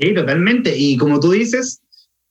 [0.00, 0.76] Sí, totalmente.
[0.76, 1.82] Y como tú dices,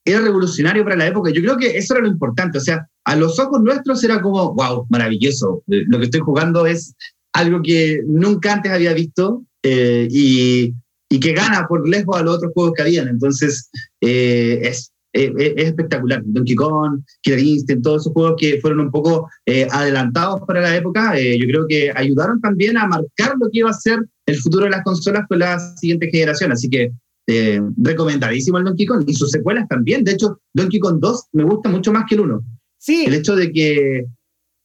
[0.04, 1.30] era revolucionario para la época.
[1.32, 2.58] Yo creo que eso era lo importante.
[2.58, 5.64] O sea, a los ojos nuestros era como, wow, maravilloso.
[5.68, 6.96] Lo que estoy jugando es
[7.34, 10.74] algo que nunca antes había visto eh, y,
[11.10, 13.08] y, que gana por lejos a los otros juegos que habían.
[13.08, 13.70] Entonces,
[14.02, 16.24] eh, es, es, espectacular.
[16.26, 20.76] Donkey Kong, Killer Instinct, todos esos juegos que fueron un poco eh, adelantados para la
[20.76, 24.66] época, yo creo que ayudaron también a marcar lo que iba a ser el futuro
[24.66, 26.52] de las consolas con la siguiente generación.
[26.52, 26.92] Así que
[27.32, 30.04] eh, recomendadísimo el Donkey Kong y sus secuelas también.
[30.04, 32.42] De hecho, Donkey Kong 2 me gusta mucho más que el 1.
[32.80, 33.04] Sí.
[33.06, 34.06] El hecho de que,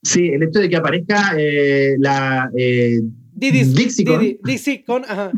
[0.03, 3.03] sí, el hecho de que aparezca eh, la eh,
[3.35, 4.39] Dixie Con.
[4.43, 5.31] Dixie con, ajá.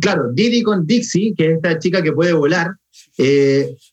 [0.00, 2.74] Claro, Diddy con Dixie, que es esta chica que puede volar,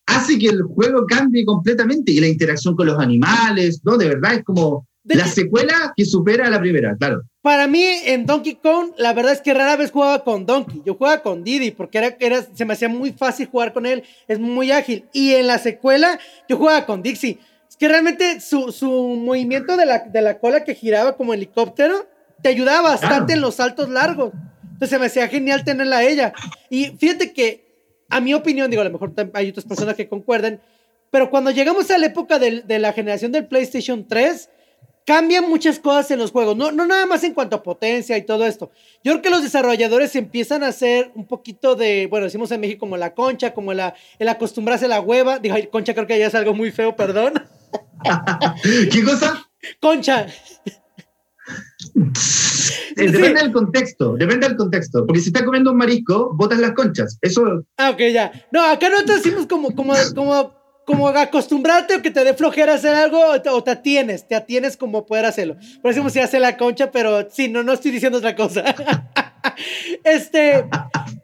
[0.05, 3.97] hace que el juego cambie completamente y la interacción con los animales, ¿no?
[3.97, 7.23] De verdad es como la secuela que supera a la primera, claro.
[7.41, 10.81] Para mí, en Donkey Kong, la verdad es que rara vez jugaba con Donkey.
[10.85, 14.03] Yo jugaba con Diddy porque era, era, se me hacía muy fácil jugar con él.
[14.27, 15.07] Es muy ágil.
[15.13, 16.19] Y en la secuela,
[16.49, 17.39] yo jugaba con Dixie.
[17.69, 22.07] Es que realmente su, su movimiento de la, de la cola que giraba como helicóptero
[22.41, 24.33] te ayudaba bastante en los saltos largos.
[24.63, 26.33] Entonces se me hacía genial tenerla a ella.
[26.69, 27.65] Y fíjate que,
[28.09, 30.59] a mi opinión, digo, a lo mejor hay otras personas que concuerden,
[31.11, 34.49] pero cuando llegamos a la época de, de la generación del PlayStation 3,
[35.09, 38.27] cambian muchas cosas en los juegos, no, no nada más en cuanto a potencia y
[38.27, 38.69] todo esto.
[39.03, 42.81] Yo creo que los desarrolladores empiezan a hacer un poquito de, bueno, decimos en México
[42.81, 45.39] como la concha, como la, el acostumbrarse a la hueva.
[45.39, 47.33] Digo, concha creo que ya es algo muy feo, perdón.
[48.91, 49.49] ¿Qué cosa?
[49.79, 50.27] Concha.
[52.95, 55.07] Eh, depende del contexto, depende del contexto.
[55.07, 57.17] Porque si estás comiendo un marisco, botas las conchas.
[57.23, 57.65] Eso.
[57.77, 58.31] Ah, ok, ya.
[58.51, 60.58] No, acá nosotros decimos como, como, como
[60.89, 65.05] como acostumbrarte o que te dé flojera hacer algo o te, atienes, te atienes como
[65.05, 65.55] poder hacerlo.
[65.83, 68.63] Por eso si hace la concha, pero sí, no, no estoy diciendo otra cosa.
[70.03, 70.65] este,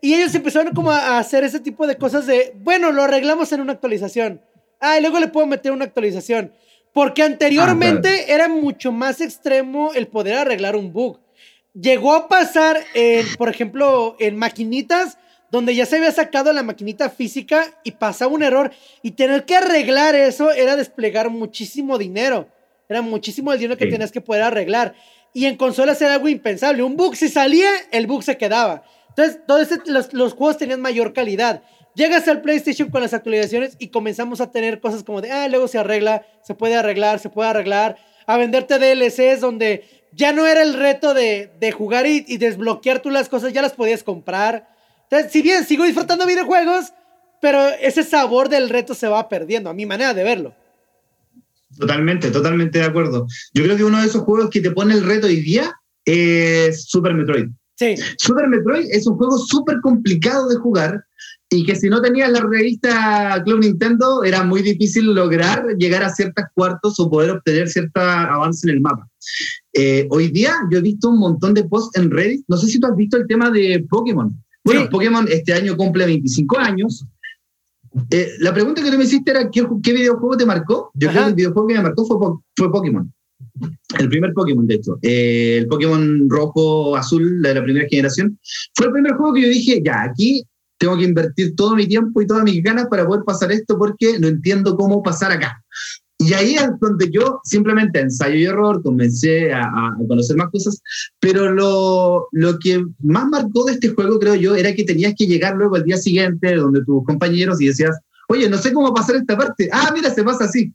[0.01, 3.61] y ellos empezaron como a hacer ese tipo de cosas de, bueno, lo arreglamos en
[3.61, 4.39] una actualización.
[4.79, 6.53] Ah, y luego le puedo meter una actualización.
[6.93, 11.19] Porque anteriormente ah, era mucho más extremo el poder arreglar un bug.
[11.73, 15.17] Llegó a pasar, en, por ejemplo, en maquinitas
[15.51, 18.71] donde ya se había sacado la maquinita física y pasaba un error
[19.01, 22.47] y tener que arreglar eso era desplegar muchísimo dinero.
[22.87, 24.95] Era muchísimo el dinero que tenías que poder arreglar.
[25.33, 26.81] y en consolas era algo impensable.
[26.81, 28.83] Un bug si salía, el bug se quedaba.
[29.09, 31.61] Entonces, todos los, los juegos tenían mayor calidad.
[31.95, 35.69] Llegas al PlayStation con las actualizaciones y comenzamos a tener cosas como de, ah, luego
[35.69, 37.95] se arregla, se puede arreglar, se puede arreglar,
[38.27, 43.29] a venderte DLCs donde ya no era el reto de, jugar y, desbloquear tú las
[43.29, 44.74] cosas, ya las podías comprar.
[45.09, 46.93] Entonces, si bien sigo disfrutando videojuegos,
[47.41, 50.55] pero ese sabor del reto se va perdiendo, a mi manera de verlo.
[51.77, 53.27] Totalmente, totalmente de acuerdo.
[53.53, 55.73] Yo creo que uno de esos juegos que te pone el reto hoy día
[56.05, 57.49] es Super Metroid.
[57.75, 57.95] Sí.
[58.17, 61.03] Super Metroid es un juego súper complicado de jugar
[61.49, 66.09] y que si no tenías la revista Club Nintendo era muy difícil lograr llegar a
[66.09, 69.07] ciertos cuartos o poder obtener cierta avance en el mapa.
[69.73, 72.79] Eh, hoy día yo he visto un montón de posts en Reddit, no sé si
[72.79, 74.35] tú has visto el tema de Pokémon.
[74.65, 77.05] Bueno, Pokémon este año cumple 25 años.
[78.09, 79.61] Eh, la pregunta que tú me hiciste era, ¿qué,
[79.93, 80.91] videojuego te marcó?
[80.95, 82.17] Yo creo que el videojuego que me marcó fue,
[82.55, 83.13] fue Pokémon.
[83.99, 84.97] El primer Pokémon, de hecho.
[85.01, 88.37] Eh, el Pokémon rojo, azul, de la primera generación.
[88.73, 90.43] Fue el primer juego que yo dije, ya, aquí
[90.77, 94.19] tengo que invertir todo mi tiempo y todas mis ganas para poder pasar esto porque
[94.19, 95.63] no entiendo cómo pasar acá.
[96.17, 100.81] Y ahí es donde yo simplemente ensayo y error, comencé a, conocer más cosas,
[101.19, 105.27] pero lo, lo, que más marcó de este juego, creo yo, era que tenías que
[105.27, 107.99] llegar luego al día siguiente donde tus compañeros y decías,
[108.29, 109.69] oye, no sé cómo pasar esta parte.
[109.71, 110.73] Ah, mira, se pasa así.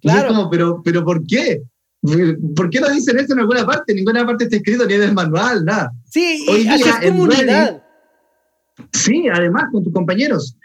[0.00, 0.28] Claro.
[0.28, 1.62] como, pero, pero ¿por qué?
[2.54, 3.92] ¿Por qué no dicen eso en alguna parte?
[3.92, 5.92] En ninguna parte está escrito ni en el manual, nada.
[6.08, 7.82] Sí, Hoy día, es comunidad.
[8.92, 10.56] Sí, además con tus compañeros.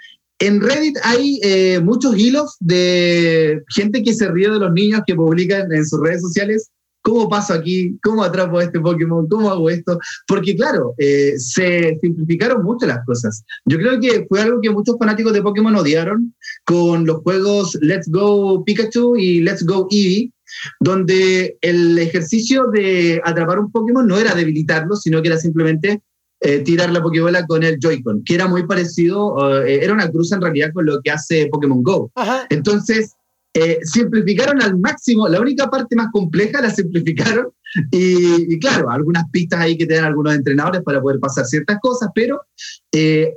[0.42, 5.14] En Reddit hay eh, muchos hilos de gente que se ríe de los niños que
[5.14, 6.72] publican en sus redes sociales
[7.04, 11.98] cómo paso aquí, cómo atrapo a este Pokémon, cómo hago esto, porque claro, eh, se
[12.02, 13.44] simplificaron mucho las cosas.
[13.66, 16.34] Yo creo que fue algo que muchos fanáticos de Pokémon odiaron
[16.66, 20.32] con los juegos Let's Go Pikachu y Let's Go Eevee,
[20.80, 26.02] donde el ejercicio de atrapar un Pokémon no era debilitarlo, sino que era simplemente
[26.44, 30.32] eh, tirar la Pokébola con el Joy-Con, que era muy parecido, eh, era una cruz
[30.32, 32.12] en realidad con lo que hace Pokémon Go.
[32.50, 33.14] Entonces,
[33.54, 37.50] eh, simplificaron al máximo, la única parte más compleja la simplificaron
[37.92, 42.10] y, claro, algunas pistas ahí que te dan algunos entrenadores para poder pasar ciertas cosas,
[42.16, 42.42] pero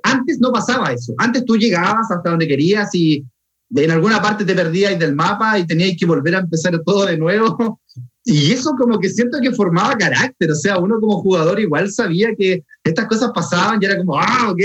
[0.03, 1.13] antes no pasaba eso.
[1.19, 3.23] Antes tú llegabas hasta donde querías y
[3.75, 7.17] en alguna parte te perdías del mapa y tenías que volver a empezar todo de
[7.17, 7.81] nuevo.
[8.27, 12.31] Y eso como que siento que formaba carácter, o sea, uno como jugador igual sabía
[12.35, 14.61] que estas cosas pasaban y era como, ah, ok,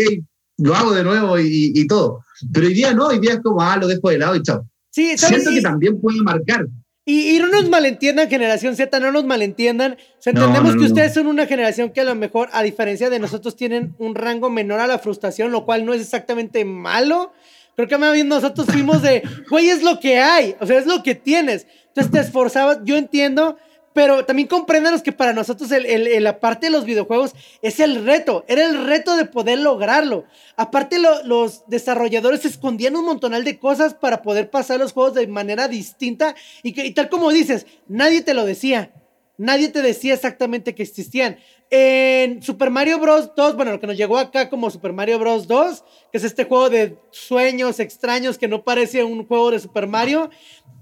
[0.59, 2.23] lo hago de nuevo y, todo.
[2.53, 4.65] Pero hoy día no, hoy día es como, ah, lo dejo de lado y chao.
[4.91, 6.67] Sí, siento que también puede marcar.
[7.03, 9.97] Y, y, no nos malentiendan, generación Z, no nos malentiendan.
[10.23, 13.95] entendemos que ustedes son una generación que a lo mejor, a diferencia de nosotros, tienen
[13.97, 17.33] un rango menor a la frustración, lo cual no es exactamente malo.
[17.75, 20.85] Creo que más bien nosotros fuimos de, güey, es lo que hay, o sea, es
[20.85, 21.65] lo que tienes.
[21.87, 23.57] Entonces te esforzabas, yo entiendo,
[23.93, 28.45] pero también compréndanos que para nosotros el, la parte de los videojuegos es el reto,
[28.47, 30.25] era el reto de poder lograrlo.
[30.55, 35.67] Aparte los desarrolladores escondían un montonal de cosas para poder pasar los juegos de manera
[35.67, 38.91] distinta y, que, y tal como dices, nadie te lo decía,
[39.39, 41.37] nadie te decía exactamente que existían.
[41.71, 43.31] En Super Mario Bros.
[43.35, 45.47] 2, bueno, lo que nos llegó acá como Super Mario Bros.
[45.47, 49.87] 2, que es este juego de sueños extraños que no parece un juego de Super
[49.87, 50.29] Mario,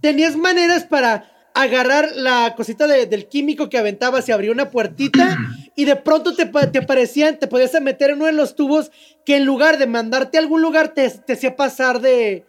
[0.01, 5.37] tenías maneras para agarrar la cosita del químico que aventabas y abrir una puertita
[5.75, 8.91] y de pronto te, te aparecían, te podías meter en uno de los tubos
[9.25, 12.43] que en lugar de mandarte a algún lugar te, te hacía pasar de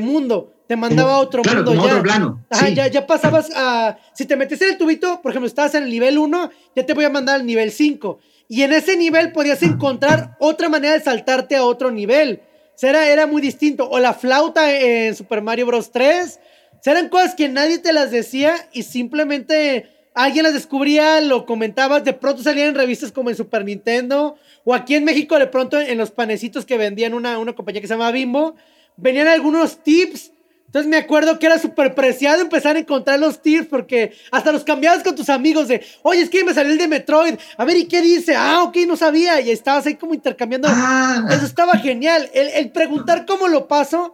[0.00, 1.80] mundo te mandaba a otro mundo ya.
[1.80, 2.44] Otro plano.
[2.74, 3.96] ya, ya pasabas a.
[4.12, 6.92] Si te metes en el tubito, por ejemplo, estabas en el nivel 1, ya te
[6.92, 8.18] voy a mandar al nivel 5.
[8.48, 12.42] Y en ese nivel podías encontrar otra manera de saltarte a otro nivel.
[12.74, 13.88] O sea, era, era muy distinto.
[13.88, 15.90] O la flauta en Super Mario Bros.
[15.90, 16.38] 3.
[16.74, 21.46] O sea, eran cosas que nadie te las decía y simplemente alguien las descubría, lo
[21.46, 25.46] comentabas, de pronto salían en revistas como en Super Nintendo, o aquí en México de
[25.46, 28.54] pronto en los panecitos que vendían una, una compañía que se llama Bimbo,
[28.96, 30.32] venían algunos tips
[30.68, 34.64] entonces me acuerdo que era súper preciado empezar a encontrar los tips porque hasta los
[34.64, 37.78] cambiabas con tus amigos de, oye, es que me salió el de Metroid, a ver,
[37.78, 38.36] ¿y qué dice?
[38.36, 39.40] Ah, ok, no sabía.
[39.40, 40.68] Y estabas ahí como intercambiando.
[40.70, 41.24] Ah.
[41.30, 42.28] Eso estaba genial.
[42.34, 44.12] El, preguntar cómo lo paso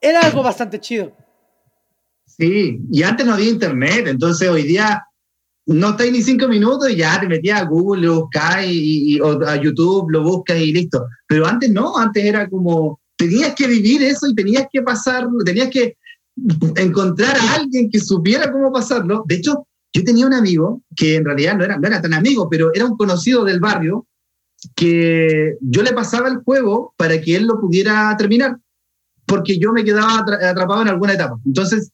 [0.00, 1.12] era algo bastante chido.
[2.24, 5.04] Sí, y antes no había internet, entonces hoy día
[5.66, 9.46] no estáis ni cinco minutos y ya te metías a Google, lo buscáis y, o
[9.46, 11.06] a YouTube, lo buscas y listo.
[11.26, 15.68] Pero antes no, antes era como tenías que vivir eso y tenías que pasarlo, tenías
[15.68, 15.98] que
[16.76, 19.24] encontrar a alguien que supiera cómo pasarlo.
[19.26, 22.48] De hecho, yo tenía un amigo que en realidad no era, no era tan amigo,
[22.48, 24.06] pero era un conocido del barrio
[24.74, 28.56] que yo le pasaba el juego para que él lo pudiera terminar,
[29.26, 31.38] porque yo me quedaba atrapado en alguna etapa.
[31.44, 31.90] Entonces,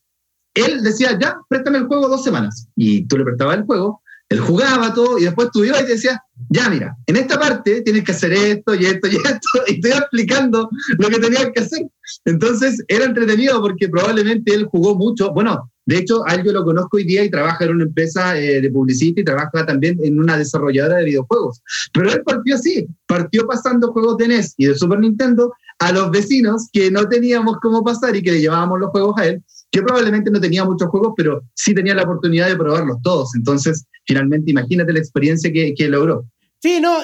[0.54, 2.68] él decía, ya, préstame el juego dos semanas.
[2.76, 5.92] Y tú le prestabas el juego Él jugaba todo y después tú ibas y te
[5.92, 6.18] decías,
[6.48, 9.88] ya mira, en esta parte tienes que hacer esto y esto y esto, y te
[9.88, 10.68] iba explicando
[10.98, 11.86] lo que tenías que hacer.
[12.24, 15.32] Entonces era entretenido porque probablemente él jugó mucho.
[15.32, 18.36] Bueno, de hecho, a él yo lo conozco hoy día y trabaja en una empresa
[18.36, 21.62] eh, de publicidad y trabaja también en una desarrolladora de videojuegos.
[21.92, 26.10] Pero él partió así, partió pasando juegos de NES y de Super Nintendo a los
[26.10, 29.82] vecinos que no teníamos cómo pasar y que le llevábamos los juegos a él, que
[29.82, 33.34] probablemente no tenía muchos juegos, pero sí tenía la oportunidad de probarlos todos.
[33.34, 36.24] Entonces, finalmente, imagínate la experiencia que, que logró.
[36.62, 36.98] Sí, no,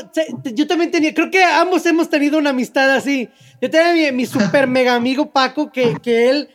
[0.55, 3.29] yo también tenía, creo que ambos hemos tenido una amistad así.
[3.61, 6.49] Yo tenía mi, mi super mega amigo Paco, que, que él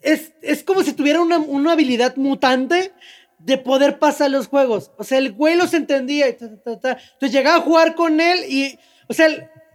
[0.00, 2.92] es, es como si tuviera una, una, habilidad mutante
[3.38, 4.90] de poder pasar los juegos.
[4.96, 6.28] O sea, el güey los entendía.
[6.28, 9.28] Y Entonces llegaba a jugar con él y, o sea,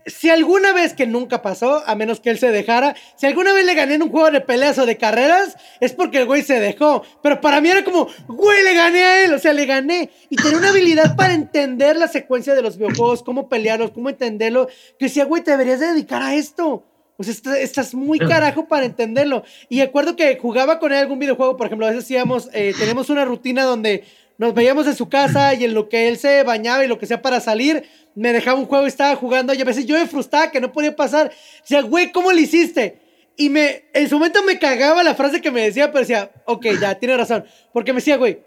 [0.06, 3.66] si alguna vez que nunca pasó, a menos que él se dejara, si alguna vez
[3.66, 6.60] le gané en un juego de peleas o de carreras, es porque el güey se
[6.60, 7.04] dejó.
[7.22, 10.10] Pero para mí era como, güey, le gané a él, o sea, le gané.
[10.30, 14.68] Y tenía una habilidad para entender la secuencia de los videojuegos, cómo pelearlos, cómo entenderlo.
[14.98, 16.86] Que decía, güey, te deberías dedicar a esto.
[17.22, 19.44] O sea, estás muy carajo para entenderlo.
[19.70, 23.12] Y recuerdo que jugaba con él algún videojuego, por ejemplo, a veces hacíamos, eh, tenemos
[23.12, 24.06] una rutina donde
[24.42, 27.06] nos veíamos en su casa y en lo que él se bañaba y lo que
[27.06, 27.84] sea para salir,
[28.16, 30.72] me dejaba un juego y estaba jugando y a veces yo me frustraba que no
[30.72, 31.32] podía pasar.
[31.60, 33.00] Decía, güey, ¿cómo lo hiciste?
[33.38, 36.66] Y me, en su momento me cagaba la frase que me decía, pero decía, ok,
[36.82, 37.46] ya, tiene razón.
[37.72, 38.40] Porque me decía, güey,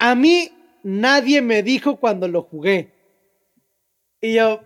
[0.00, 0.50] a mí
[0.82, 2.92] nadie me dijo cuando lo jugué.
[4.20, 4.60] Y yo,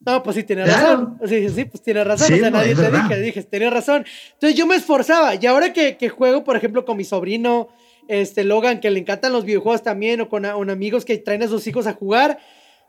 [0.00, 1.20] no, pues sí, tiene razón.
[1.24, 2.34] Sí, sí, pues tiene razón.
[2.34, 4.04] o sea, nadie te dije, dije, tiene razón.
[4.32, 5.36] Entonces yo me esforzaba.
[5.36, 7.68] Y ahora que, que, juego, por ejemplo, con mi sobrino,
[8.08, 11.66] este Logan, que le encantan los videojuegos también, o con, amigos que traen a sus
[11.66, 12.38] hijos a jugar,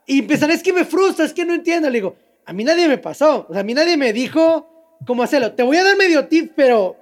[0.06, 1.90] y empiezan, es que me frustra, es que no entiendo.
[1.90, 3.48] Le digo, a mí nadie me pasó.
[3.50, 4.70] O sea, a mí nadie me dijo
[5.06, 5.54] cómo hacerlo.
[5.54, 6.96] Te voy a dar medio tip, pero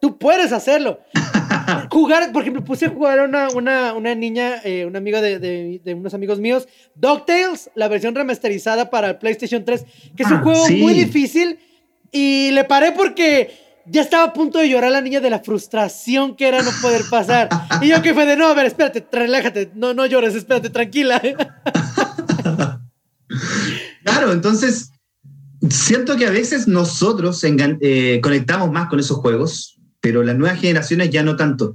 [0.00, 1.00] tú puedes hacerlo.
[1.90, 5.38] jugar, por ejemplo, puse a jugar a una, una, una niña, eh, una amiga de,
[5.38, 9.84] de, de, unos amigos míos, DuckTales, la versión remasterizada para el PlayStation 3,
[10.16, 10.76] que es un ah, juego sí.
[10.76, 11.58] muy difícil.
[12.12, 13.50] Y le paré porque
[13.86, 17.02] ya estaba a punto de llorar la niña de la frustración que era no poder
[17.10, 17.48] pasar.
[17.82, 21.20] Y yo que fue de, no, a ver, espérate, relájate, no, no llores, espérate, tranquila.
[24.04, 24.90] claro, entonces,
[25.68, 31.10] siento que a veces nosotros eh, conectamos más con esos juegos, pero las nuevas generaciones
[31.10, 31.74] ya no tanto.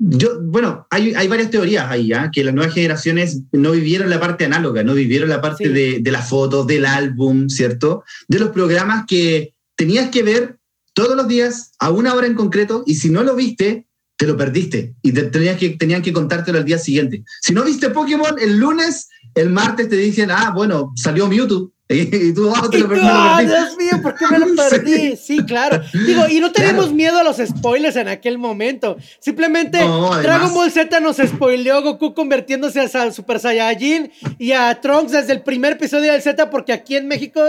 [0.00, 2.30] Yo, bueno, hay, hay varias teorías ahí, ¿eh?
[2.32, 5.72] que las nuevas generaciones no vivieron la parte análoga, no vivieron la parte sí.
[5.72, 8.04] de, de las fotos, del álbum, ¿cierto?
[8.28, 10.57] De los programas que tenías que ver
[10.98, 13.86] todos los días a una hora en concreto y si no lo viste,
[14.16, 17.22] te lo perdiste y te, tenías que, tenían que contártelo al día siguiente.
[17.40, 21.70] Si no viste Pokémon el lunes, el martes te dicen, ah, bueno, salió Mewtwo.
[21.90, 23.02] Y tú, oh, te lo perdí.
[23.02, 25.16] Oh, Dios mío, ¿por qué me lo perdí?
[25.16, 25.80] Sí, claro.
[26.04, 26.96] Digo, y no tenemos claro.
[26.96, 28.96] miedo a los spoilers en aquel momento.
[29.20, 35.12] Simplemente no, Dragon Ball Z nos spoileó Goku convirtiéndose a Super Saiyajin y a Trunks
[35.12, 37.40] desde el primer episodio del Z, porque aquí en México,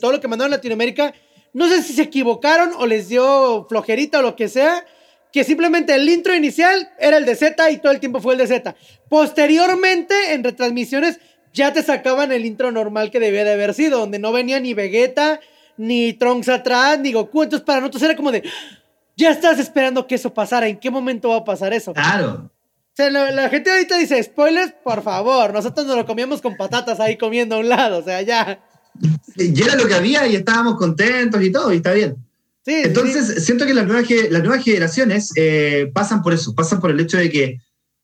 [0.00, 1.12] todo lo que mandaron a Latinoamérica,
[1.52, 4.84] no sé si se equivocaron o les dio flojerita o lo que sea,
[5.32, 8.38] que simplemente el intro inicial era el de Z y todo el tiempo fue el
[8.38, 8.74] de Z.
[9.08, 11.18] Posteriormente, en retransmisiones,
[11.52, 14.74] ya te sacaban el intro normal que debía de haber sido, donde no venía ni
[14.74, 15.40] Vegeta,
[15.76, 17.42] ni Trunks atrás, ni Goku.
[17.42, 18.42] Entonces para nosotros era como de,
[19.16, 21.92] ya estás esperando que eso pasara, ¿en qué momento va a pasar eso?
[21.94, 22.50] Claro.
[22.92, 26.56] O sea, la, la gente ahorita dice, spoilers, por favor, nosotros nos lo comíamos con
[26.56, 28.60] patatas ahí comiendo a un lado, o sea, ya.
[29.36, 32.16] Y era lo que había y estábamos contentos y todo, y está bien.
[32.64, 33.40] Sí, Entonces, sí.
[33.42, 37.16] siento que las nuevas, las nuevas generaciones eh, pasan por eso, pasan por el hecho
[37.16, 37.60] de que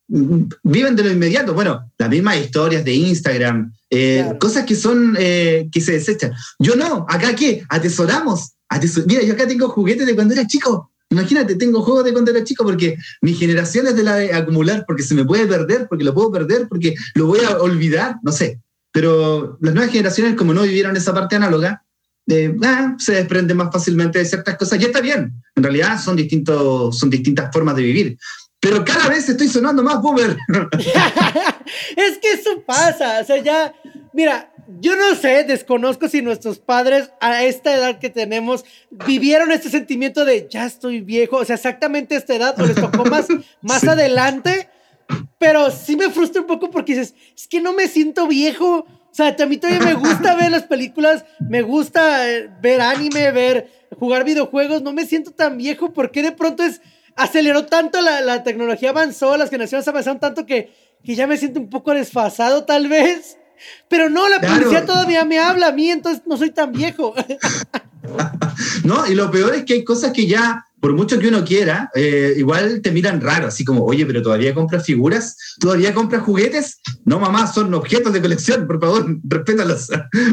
[0.09, 1.55] viven de lo inmediato.
[1.55, 4.39] Bueno, las mismas historias de Instagram, eh, claro.
[4.39, 6.33] cosas que son, eh, que se desechan.
[6.59, 8.53] Yo no, acá qué, atesoramos.
[8.69, 10.91] Atesor Mira, yo acá tengo juguetes de cuando era chico.
[11.11, 14.85] Imagínate, tengo juegos de cuando era chico porque mi generación es de la de acumular,
[14.87, 18.33] porque se me puede perder, porque lo puedo perder, porque lo voy a olvidar, no
[18.33, 18.62] sé.
[18.93, 21.85] Pero las nuevas generaciones, como no vivieron esa parte análoga,
[22.29, 24.81] eh, ah, se desprenden más fácilmente de ciertas cosas.
[24.81, 28.19] Y está bien, en realidad son, distintos, son distintas formas de vivir
[28.63, 30.37] pero cada vez estoy sonando más boomer.
[31.97, 33.75] es que eso pasa, o sea, ya,
[34.13, 39.69] mira, yo no sé, desconozco si nuestros padres a esta edad que tenemos vivieron este
[39.69, 43.27] sentimiento de ya estoy viejo, o sea, exactamente esta edad, o les tocó más,
[43.63, 43.89] más sí.
[43.89, 44.69] adelante,
[45.39, 48.87] pero sí me frustra un poco porque dices, es que no me siento viejo.
[48.87, 53.31] O sea, a mí todavía me gusta ver las películas, me gusta eh, ver anime,
[53.31, 56.81] ver, jugar videojuegos, no me siento tan viejo porque de pronto es
[57.17, 60.73] aceleró tanto, la, la, tecnología avanzó, las generaciones avanzaron tanto que,
[61.05, 63.39] que ya me siento un poco desfasado tal vez.
[63.89, 64.55] Pero no, la claro.
[64.55, 67.15] policía todavía me habla a mí, entonces no soy tan viejo.
[68.85, 71.93] no, y lo peor es que hay cosas que ya por mucho que uno quiera,
[71.95, 76.81] eh, igual te miran raro, así como, oye, pero todavía compras figuras, todavía compras juguetes.
[77.05, 79.91] No, mamá, son objetos de colección, por favor, respétalos.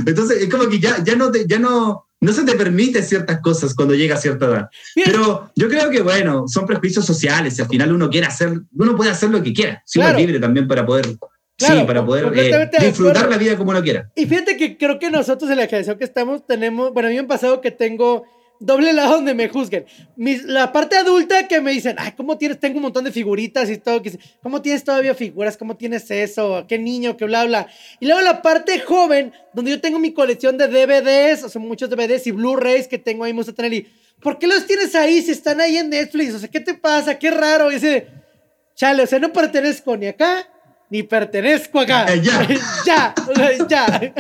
[0.08, 3.41] Entonces, es como que ya, ya, no, te, ya no, no se te permite ciertas
[3.41, 4.70] cosas cuando llega a cierta edad.
[4.95, 8.95] Pero yo creo que, bueno, son prejuicios sociales y al final uno quiere hacer, uno
[8.95, 11.06] puede hacer lo que quiera, si uno es libre también para poder
[11.60, 14.10] sí, para poder eh, disfrutar la vida como uno quiera.
[14.16, 17.18] Y fíjate que creo que nosotros en la generación que estamos tenemos, bueno, a mí
[17.18, 18.26] me ha pasado que tengo
[18.60, 19.86] doble lado donde me juzguen.
[20.18, 22.60] la parte adulta que me dicen, ay, ¿cómo tienes?
[22.60, 24.01] Tengo un montón de figuritas y todo.
[24.43, 25.57] ¿Cómo tienes todavía figuras?
[25.57, 26.66] ¿Cómo tienes eso?
[26.68, 27.16] ¿Qué niño?
[27.18, 27.68] ¿Qué bla, bla?
[27.99, 31.89] Y luego la parte joven, donde yo tengo mi colección de DVDs, o sea, muchos
[31.89, 33.74] DVDs y Blu-rays que tengo ahí, a tener.
[33.74, 33.88] Y,
[34.22, 36.34] ¿por qué los tienes ahí si están ahí en Netflix?
[36.34, 37.18] O sea, ¿qué te pasa?
[37.18, 37.72] Qué raro.
[37.72, 38.07] Y dice,
[38.76, 40.47] chale, o sea, no pertenezco ni acá,
[40.89, 42.14] ni pertenezco acá.
[42.14, 42.47] Eh, ya.
[42.86, 43.16] ya,
[43.70, 44.14] ya.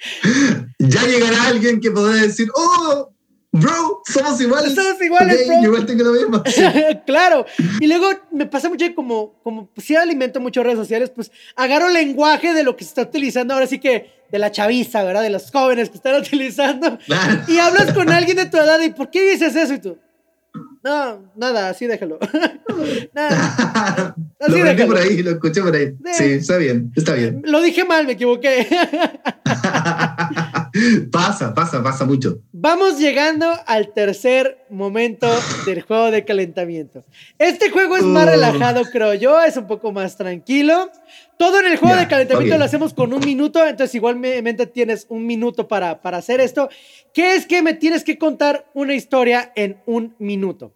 [0.78, 3.12] ya llegará alguien que podrá decir, oh,
[3.52, 4.74] Bro, somos iguales.
[4.74, 5.62] Somos iguales, bro.
[5.64, 6.42] igual tengo lo mismo.
[7.06, 7.46] claro.
[7.80, 11.88] Y luego me pasa mucho como, como pues, sí alimento mucho redes sociales, pues agarro
[11.88, 15.22] lenguaje de lo que se está utilizando ahora sí que de la chaviza, ¿verdad?
[15.22, 16.98] De los jóvenes que están utilizando.
[17.48, 19.74] Y hablas con alguien de tu edad y ¿por qué dices eso?
[19.74, 19.98] Y tú,
[20.82, 22.18] no, nada, así déjalo.
[23.14, 24.14] nada.
[24.40, 24.86] Así lo déjalo.
[24.86, 25.94] por ahí, lo escuché por ahí.
[26.12, 27.42] Sí, está bien, está bien.
[27.44, 28.66] Lo dije mal, me equivoqué.
[31.12, 32.40] pasa, pasa, pasa mucho.
[32.52, 35.28] Vamos llegando al tercer momento
[35.66, 37.04] del juego de calentamiento.
[37.38, 40.90] Este juego es más relajado, creo yo, es un poco más tranquilo.
[41.38, 45.26] Todo en el juego de calentamiento lo hacemos con un minuto, entonces igualmente tienes un
[45.26, 46.68] minuto para, para hacer esto.
[47.14, 50.74] ¿Qué es que me tienes que contar una historia en un minuto?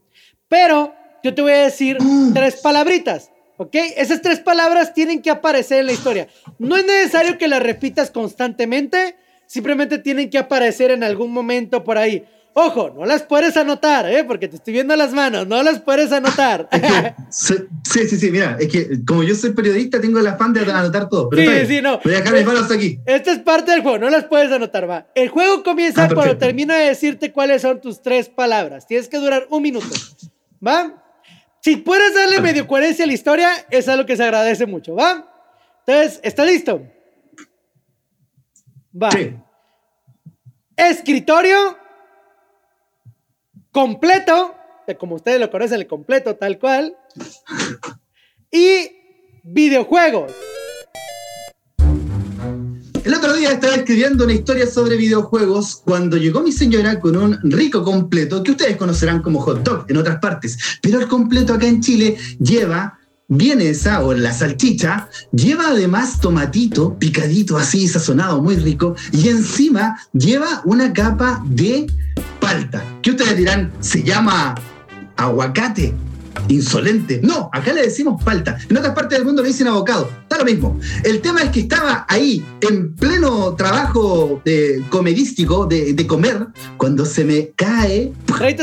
[0.48, 1.98] Pero yo te voy a decir
[2.32, 3.30] tres palabritas.
[3.56, 3.76] ¿Ok?
[3.96, 6.28] Esas tres palabras tienen que aparecer en la historia.
[6.58, 9.16] No es necesario que las repitas constantemente,
[9.46, 12.24] simplemente tienen que aparecer en algún momento por ahí.
[12.56, 14.22] Ojo, no las puedes anotar, ¿eh?
[14.22, 16.68] Porque te estoy viendo las manos, no las puedes anotar.
[17.28, 21.08] sí, sí, sí, mira, es que como yo soy periodista, tengo el afán de anotar
[21.08, 21.28] todo.
[21.30, 21.98] Pero sí, sí, no.
[22.04, 23.00] Voy a dejar mis manos aquí.
[23.06, 25.08] Esta es parte del juego, no las puedes anotar, va.
[25.16, 28.86] El juego comienza ah, cuando termino de decirte cuáles son tus tres palabras.
[28.86, 29.88] Tienes que durar un minuto,
[30.64, 31.02] ¿va?
[31.60, 35.28] Si puedes darle medio coherencia a la historia, es algo que se agradece mucho, ¿va?
[35.86, 36.82] Entonces, ¿está listo?
[39.00, 39.10] Va.
[39.10, 39.36] Sí.
[40.76, 41.76] Escritorio
[43.72, 44.54] completo,
[44.98, 46.96] como ustedes lo conocen, el completo tal cual,
[48.50, 48.90] y
[49.42, 50.32] videojuegos.
[53.04, 57.38] El otro día estaba escribiendo una historia sobre videojuegos cuando llegó mi señora con un
[57.50, 61.66] rico completo que ustedes conocerán como hot dog en otras partes, pero el completo acá
[61.66, 68.56] en Chile lleva viene esa o la salchicha, lleva además tomatito picadito así, sazonado, muy
[68.56, 71.86] rico, y encima lleva una capa de
[72.40, 74.54] palta, que ustedes dirán, se llama
[75.16, 75.94] aguacate.
[76.48, 77.20] Insolente.
[77.22, 78.58] No, acá le decimos palta.
[78.68, 80.10] En otras partes del mundo le dicen abocado.
[80.22, 80.78] Está lo mismo.
[81.04, 87.06] El tema es que estaba ahí, en pleno trabajo de comedístico, de, de comer, cuando
[87.06, 88.12] se me cae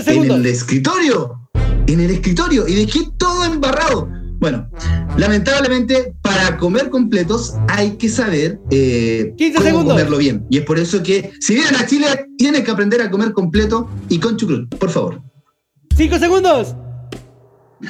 [0.06, 1.50] en el escritorio.
[1.88, 2.68] En el escritorio.
[2.68, 4.68] Y dejé todo embarrado bueno,
[5.18, 10.48] lamentablemente para comer completos hay que saber eh, cómo comerlo bien.
[10.50, 12.08] Y es por eso que si vienen a Chile
[12.40, 15.22] tienen que aprender a comer completo y con chucrut, por favor.
[15.96, 16.76] Cinco segundos.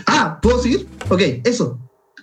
[0.06, 0.88] Ah, ¿puedo seguir?
[1.08, 1.80] Ok, eso.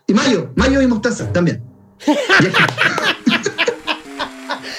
[0.07, 1.64] Y mayo, mayo y mostaza también.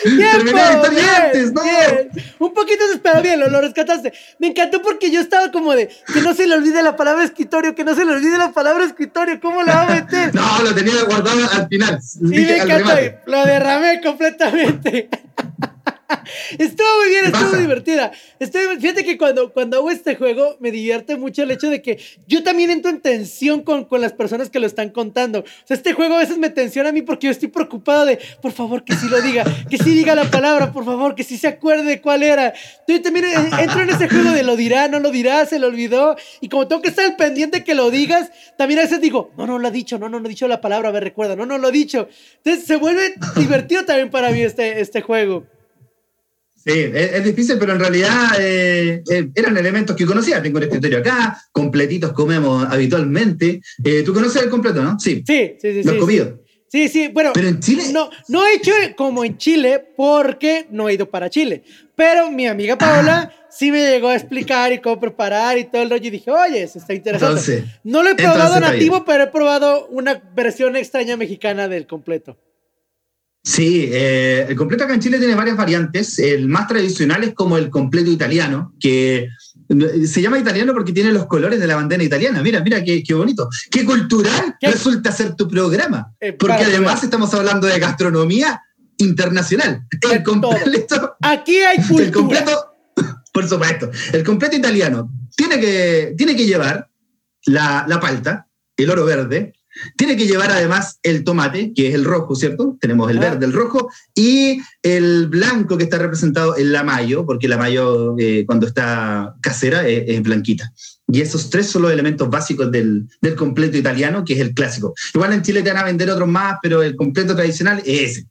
[0.04, 1.62] Terminé antes, ¿no?
[2.40, 4.14] Un poquito se bien, lo, rescataste.
[4.38, 7.76] Me encantó porque yo estaba como de que no se le olvide la palabra escritorio,
[7.76, 9.40] que no se le olvide la palabra escritorio.
[9.40, 10.34] ¿Cómo la va a meter?
[10.36, 12.00] no, lo tenía guardado al final.
[12.02, 12.94] Sí, me encantó.
[13.26, 15.10] Lo derramé completamente.
[16.58, 18.12] estuvo muy bien, estuvo divertida.
[18.80, 22.44] fíjate que cuando, cuando hago este juego me divierte mucho el hecho de que yo
[22.44, 25.40] también entro en tensión con, con las personas que lo están contando.
[25.40, 28.20] O sea, este juego a veces me tensiona a mí porque yo estoy preocupado de,
[28.42, 31.38] por favor, que sí lo diga, que sí diga la palabra, por favor, que sí
[31.38, 32.54] se acuerde de cuál era.
[32.88, 33.26] Yo también
[33.60, 36.16] entro en ese juego de lo dirá, no lo dirá, se lo olvidó.
[36.42, 39.46] Y como tengo que estar al pendiente que lo digas, también a veces digo, no,
[39.46, 41.46] no lo ha dicho, no, no, no ha dicho la palabra, a ver, recuerda, no,
[41.46, 42.08] no lo ha dicho.
[42.38, 45.46] Entonces se vuelve divertido también para mí este, este juego.
[46.64, 50.42] Sí, es, difícil, pero en realidad eh, eh, eran elementos que conocía.
[50.42, 53.62] Tengo el escritorio acá, completitos comemos habitualmente.
[53.84, 55.00] Eh, ¿Tú conoces el completo, no?
[55.00, 55.24] Sí.
[55.26, 55.84] Sí, sí, sí.
[55.84, 56.44] ¿Lo has comido?
[56.68, 57.32] Sí, sí, bueno.
[57.34, 57.84] Pero en Chile.
[57.92, 61.64] No, no he hecho como en Chile porque no he ido para Chile.
[61.96, 63.48] Pero mi amiga Paola ah.
[63.50, 66.08] sí me llegó a explicar y cómo preparar y todo el rollo.
[66.08, 67.64] Y dije, oye, eso está interesante.
[67.84, 72.38] no lo he probado nativo, pero he probado una versión extraña mexicana del completo.
[73.50, 76.20] Sí, eh, el completo acá en Chile tiene varias variantes.
[76.20, 79.28] El más tradicional es como el completo italiano, que
[80.06, 82.44] Se llama italiano porque tiene los colores de la bandera italiana.
[82.44, 83.50] Mira, mira qué, qué bonito.
[83.72, 86.14] Qué cultural resulta ser tu programa.
[86.20, 88.62] Eh, porque además estamos hablando de gastronomía
[88.98, 89.82] internacional.
[90.12, 91.18] El completo.
[91.20, 92.06] Aquí hay cultura.
[92.06, 92.74] El completo,
[93.34, 93.90] por supuesto.
[94.14, 96.88] El completo italiano tiene que, tiene que llevar
[97.48, 98.48] la, la palta,
[98.78, 99.54] el oro verde,
[99.96, 102.78] tiene que llevar además el tomate, que es el rojo, ¿cierto?
[102.80, 107.48] Tenemos el verde, el rojo, y el blanco que está representado en la mayo, porque
[107.48, 110.72] la mayo eh, cuando está casera es, blanquita.
[111.08, 114.94] Y esos tres son los elementos básicos del, del, completo italiano, que es el clásico.
[115.14, 118.26] Igual en Chile te van a vender otros más, pero el completo tradicional es ese.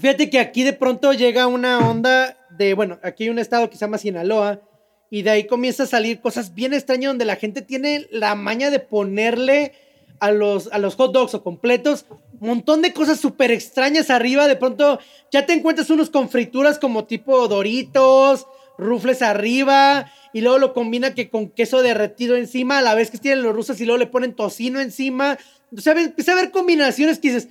[0.00, 3.76] Fíjate que aquí de pronto llega una onda de, bueno, aquí hay un estado que
[3.76, 4.62] se llama Sinaloa,
[5.10, 8.70] y de ahí comienza a salir cosas bien extrañas donde la gente tiene la maña
[8.70, 9.72] de ponerle
[10.20, 12.06] a los, a los hot dogs o completos,
[12.40, 14.46] un montón de cosas súper extrañas arriba.
[14.46, 14.98] De pronto
[15.30, 18.46] ya te encuentras unos con frituras como tipo doritos,
[18.76, 23.18] rufles arriba, y luego lo combina que con queso derretido encima, a la vez que
[23.18, 25.38] tienen los rusos y luego le ponen tocino encima.
[25.76, 27.48] O sea, empieza a ver combinaciones que dices,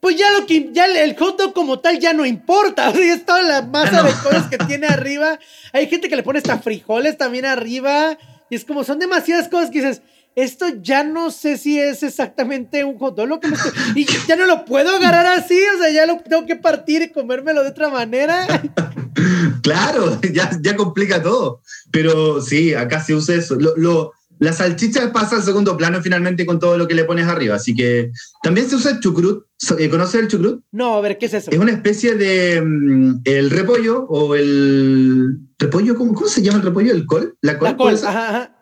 [0.00, 3.14] pues ya lo que ya el hot dog como tal ya no importa, o sea,
[3.14, 5.38] es toda la masa de cosas que tiene arriba.
[5.72, 8.16] Hay gente que le pone hasta frijoles también arriba,
[8.50, 10.02] y es como son demasiadas cosas que dices,
[10.42, 13.40] esto ya no sé si es exactamente un hot dog.
[13.40, 13.48] que
[13.96, 17.10] y ya no lo puedo agarrar así, o sea, ya lo tengo que partir y
[17.10, 18.46] comérmelo de otra manera.
[19.62, 21.60] claro, ya, ya complica todo.
[21.90, 23.56] Pero sí, acá se usa eso.
[23.56, 27.56] Lo, la salchicha pasa al segundo plano finalmente con todo lo que le pones arriba.
[27.56, 29.44] Así que también se usa el chucrut.
[29.76, 30.62] Eh, ¿Conoces el chucrut?
[30.70, 31.50] No, a ver, ¿qué es eso?
[31.50, 36.64] Es una especie de mm, el repollo o el repollo, ¿cómo, ¿cómo, se llama el
[36.64, 36.92] repollo?
[36.92, 37.36] ¿El col?
[37.40, 37.68] La col.
[37.70, 38.57] La col, ajá, ajá.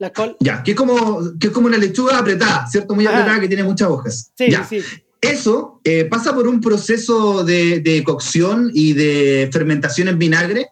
[0.00, 0.34] La col.
[0.40, 2.94] Ya, que es como, que es como una lechuga apretada, ¿cierto?
[2.94, 4.32] Muy apretada que tiene muchas hojas.
[4.34, 4.82] Sí, sí.
[5.20, 10.68] Eso eh, pasa por un proceso de, cocción y de fermentación en vinagre.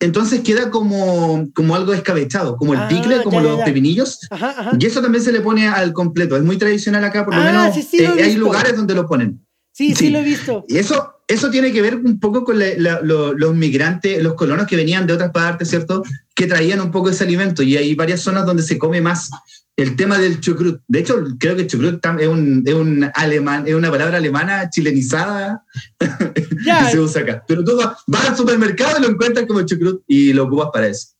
[0.00, 4.28] Entonces queda como, como algo escabechado, como el ah, picle, como los pepinillos.
[4.78, 6.36] Y eso también se le pone al completo.
[6.36, 7.94] Es muy tradicional acá, por lo ah, menos.
[7.94, 9.46] Eh, hay lugares donde lo ponen.
[9.70, 10.64] Sí, sí, lo he visto.
[10.66, 15.06] Y eso, eso tiene que ver un poco con los migrantes, los colonos que venían
[15.06, 16.02] de otras partes, ¿cierto?
[16.34, 19.30] Que traían un poco ese alimento y hay varias zonas donde se come más
[19.76, 20.80] el tema del chucrut.
[20.86, 25.64] De hecho, creo que chucrut es un, es un alemán, es una palabra alemana chilenizada
[25.98, 27.44] que se usa acá.
[27.46, 30.88] Pero tú vas, vas, al supermercado y lo encuentras como chucrut y lo ocupas para
[30.88, 31.13] eso.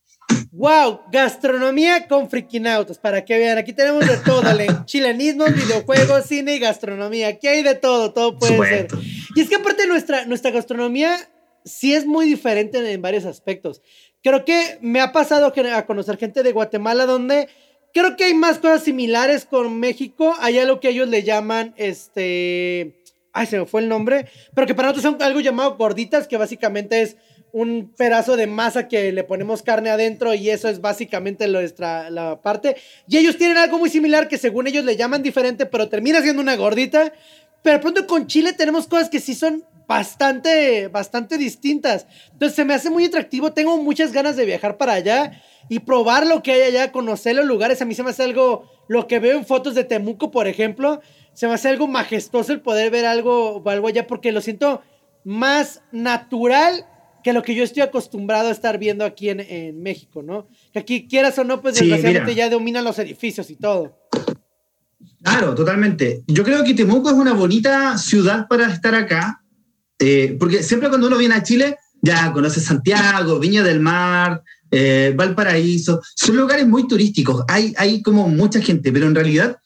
[0.57, 4.43] Wow, gastronomía con frikinautos, para que vean, aquí tenemos de todo,
[4.85, 8.89] chilenismo, videojuegos, cine y gastronomía, aquí hay de todo, todo puede ser.
[9.35, 11.19] Y es que aparte nuestra, nuestra gastronomía
[11.65, 13.83] sí es muy diferente en, varios aspectos.
[14.23, 17.49] Creo que me ha pasado a conocer gente de Guatemala donde
[17.93, 23.03] creo que hay más cosas similares con México, hay algo que ellos le llaman, este,
[23.33, 26.37] ay, se me fue el nombre, pero que para nosotros son algo llamado gorditas, que
[26.37, 27.17] básicamente es
[27.55, 32.43] un pedazo de masa que le ponemos carne adentro y eso es básicamente nuestra la
[32.43, 32.75] parte.
[33.07, 36.43] Y ellos tienen algo muy similar que según ellos le llaman diferente, pero termina siendo
[36.43, 37.13] una gordita.
[37.63, 42.09] Pero pronto con Chile tenemos cosas que sí son bastante, bastante distintas.
[42.33, 43.53] Entonces se me hace muy atractivo.
[43.53, 47.47] Tengo muchas ganas de viajar para allá y probar lo que hay allá, conocer los
[47.47, 47.81] lugares.
[47.81, 51.01] A mí se me hace algo, lo que veo en fotos de Temuco, por ejemplo,
[51.35, 54.83] se me hace algo majestuoso el poder ver algo, algo allá porque lo siento
[55.23, 56.89] más natural
[57.25, 60.47] que lo que yo estoy acostumbrado a estar viendo aquí en, México, ¿no?
[60.73, 63.99] Que aquí, quieras o no, pues desgraciadamente ya dominan los edificios y todo.
[65.23, 66.23] Claro, totalmente.
[66.27, 69.43] Yo creo que Temuco es una bonita ciudad para estar acá,
[69.99, 75.15] eh, porque siempre cuando uno viene a Chile, ya conoce Santiago, Viña del Mar, eh,
[75.17, 79.57] Valparaíso, son lugares muy turísticos, hay, hay como mucha gente, pero en realidad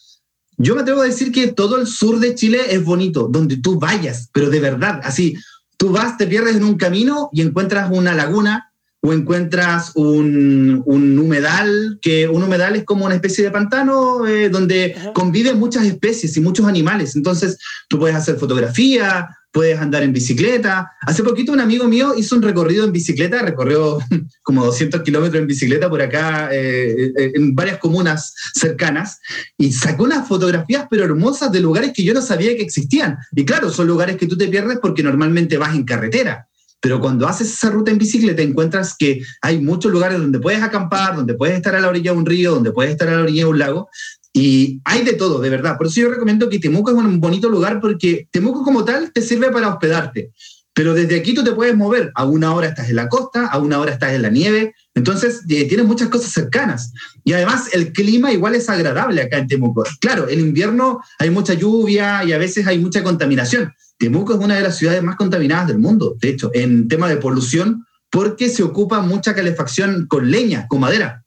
[0.57, 3.81] yo me atrevo a decir que todo el sur de Chile es bonito, donde tú
[3.81, 5.37] vayas, pero de verdad, así,
[5.79, 8.68] Tú vas, te pierdes en un camino y encuentras una laguna
[9.01, 14.97] o encuentras un, humedal, que un humedal es como una especie de pantano eh, donde
[15.15, 17.15] conviven muchas especies y muchos animales.
[17.15, 17.59] Entonces
[17.89, 20.93] tú puedes hacer fotografía, puedes andar en bicicleta.
[21.01, 23.99] Hace poquito un amigo mío hizo un recorrido en bicicleta, recorrió
[24.43, 29.21] como 200 kilómetros en bicicleta por acá, eh, eh, en varias comunas cercanas,
[29.57, 33.19] y sacó unas fotografías pero hermosas de lugares que yo no sabía que existían.
[33.33, 36.48] Y claro, son lugares que tú te pierdes porque normalmente vas en carretera.
[36.81, 41.17] Pero cuando haces esa ruta en bicicleta encuentras que hay muchos lugares donde puedes acampar,
[41.17, 43.45] donde puedes estar a la orilla de un río, donde puedes estar a la orilla
[43.45, 43.89] de un lago,
[44.33, 45.77] y hay de todo, de verdad.
[45.77, 49.23] Por eso yo recomiendo que Temuco es un bonito lugar porque Temuco como tal te
[49.23, 50.31] sirve para hospedarte.
[50.75, 52.13] Pero desde aquí tú te puedes mover.
[52.15, 54.75] A una hora estás en la costa, a una hora estás en la nieve.
[54.95, 56.93] Entonces eh, tienes muchas cosas cercanas.
[57.25, 59.83] Y además el clima igual es agradable acá en Temuco.
[60.01, 63.73] Claro, en invierno hay mucha lluvia y a veces hay mucha contaminación.
[63.99, 66.17] Temuco es una de las ciudades más contaminadas del mundo.
[66.21, 71.25] De hecho, en tema de polución, porque se ocupa mucha calefacción con leña, con madera.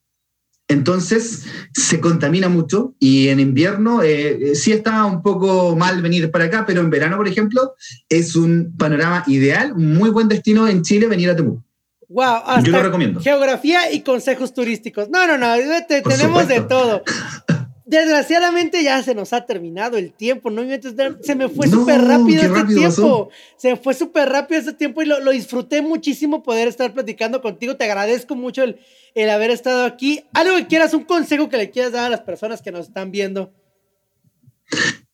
[0.68, 1.44] Entonces
[1.74, 6.64] se contamina mucho y en invierno eh, sí está un poco mal venir para acá,
[6.66, 7.74] pero en verano, por ejemplo,
[8.08, 11.62] es un panorama ideal, muy buen destino en Chile venir a Temuco.
[12.08, 13.20] Wow, hasta Yo lo recomiendo.
[13.20, 15.08] Geografía y consejos turísticos.
[15.08, 15.52] No, no, no,
[15.86, 17.02] tenemos de todo.
[17.92, 20.62] Desgraciadamente ya se nos ha terminado el tiempo, ¿no?
[21.20, 23.28] Se me fue súper rápido este tiempo.
[23.58, 27.76] Se me fue súper rápido este tiempo y lo, disfruté muchísimo poder estar platicando contigo.
[27.76, 28.78] Te agradezco mucho el,
[29.14, 30.24] el haber estado aquí.
[30.32, 33.10] Algo que quieras, un consejo que le quieras dar a las personas que nos están
[33.10, 33.52] viendo.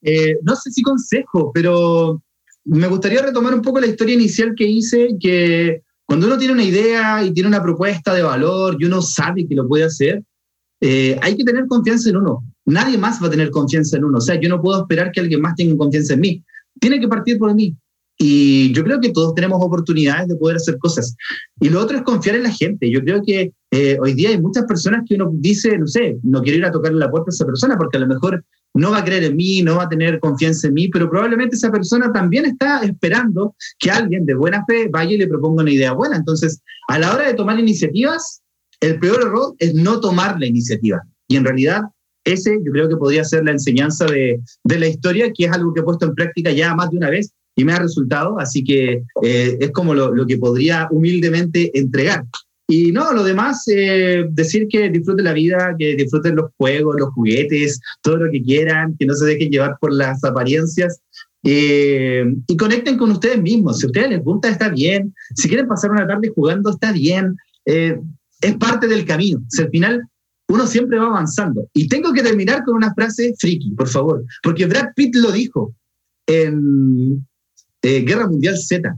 [0.01, 2.23] Eh, no sé si consejo, pero
[2.63, 6.63] me gustaría retomar un poco la historia inicial que hice, que cuando uno tiene una
[6.63, 10.23] idea y tiene una propuesta de valor y uno sabe que lo puede hacer,
[10.81, 12.43] eh, hay que tener confianza en uno.
[12.65, 14.17] Nadie más va a tener confianza en uno.
[14.19, 16.43] O sea, yo no puedo esperar que alguien más tenga confianza en mí.
[16.79, 17.75] Tiene que partir por mí.
[18.21, 21.15] Y yo creo que todos tenemos oportunidades de poder hacer cosas.
[21.61, 22.91] Y lo otro es confiar en la gente.
[22.91, 26.41] Yo creo que eh, hoy día hay muchas personas que uno dice, no sé, no
[26.41, 28.43] quiero ir a tocarle la puerta a esa persona porque a lo mejor
[28.73, 31.55] no va a creer en mí, no va a tener confianza en mí, pero probablemente
[31.55, 35.71] esa persona también está esperando que alguien de buena fe vaya y le proponga una
[35.71, 36.17] idea buena.
[36.17, 38.41] Entonces, a la hora de tomar iniciativas,
[38.81, 41.01] el peor error es no tomar la iniciativa.
[41.27, 41.81] Y en realidad,
[42.23, 45.73] ese yo creo que podría ser la enseñanza de, de la historia, que es algo
[45.73, 48.63] que he puesto en práctica ya más de una vez y me ha resultado, así
[48.63, 52.23] que eh, es como lo, lo, que podría humildemente entregar.
[52.69, 57.09] Y no, lo demás, eh, decir que disfruten la vida, que disfruten los juegos, los
[57.09, 61.01] juguetes, todo lo que quieran, que no se dejen llevar por las apariencias.
[61.43, 63.79] Eh, y conecten con ustedes mismos.
[63.79, 65.13] Si a ustedes les gusta, está bien.
[65.35, 67.35] Si quieren pasar una tarde jugando, está bien.
[68.41, 69.41] Eh, es parte del camino.
[69.49, 70.07] Si al final
[70.49, 71.67] uno siempre va avanzando.
[71.73, 75.75] Y tengo que terminar con una frase friki, por favor, porque Brad Pitt lo dijo
[76.25, 77.25] en
[77.81, 78.95] Guerra Mundial Z.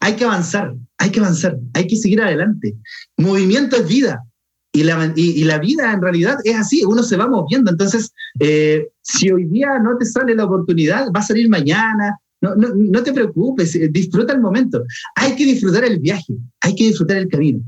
[0.00, 2.74] Hay que avanzar, hay que avanzar, hay que seguir adelante.
[3.16, 4.24] Movimiento es vida.
[4.72, 7.70] Y la, vida en realidad es así, uno se va moviendo.
[7.70, 12.16] Entonces, eh, si hoy día no te sale la oportunidad, va a salir mañana.
[12.40, 14.84] No te preocupes, eh, disfruta el momento.
[15.16, 17.60] Hay que disfrutar el viaje, hay que disfrutar el camino.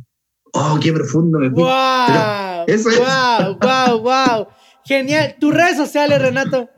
[0.53, 1.63] Oh, qué profundo me fui.
[1.63, 2.99] Wow, eso es.
[2.99, 4.47] Wow, wow, wow.
[4.85, 5.37] Genial.
[5.39, 6.69] ¿Tus redes sociales, Renato?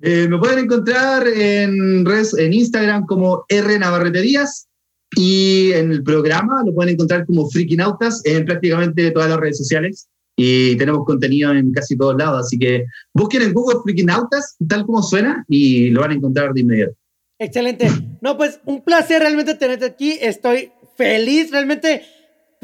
[0.00, 4.68] Eh, me pueden encontrar en, en Instagram como R Navarrete Díaz
[5.16, 10.08] y en el programa lo pueden encontrar como Nautas en prácticamente todas las redes sociales
[10.36, 12.46] y tenemos contenido en casi todos lados.
[12.46, 16.60] Así que busquen en Google Nautas tal como suena, y lo van a encontrar de
[16.60, 16.94] inmediato.
[17.38, 17.88] Excelente.
[18.20, 20.18] No, pues un placer realmente tenerte aquí.
[20.20, 22.02] Estoy feliz, realmente.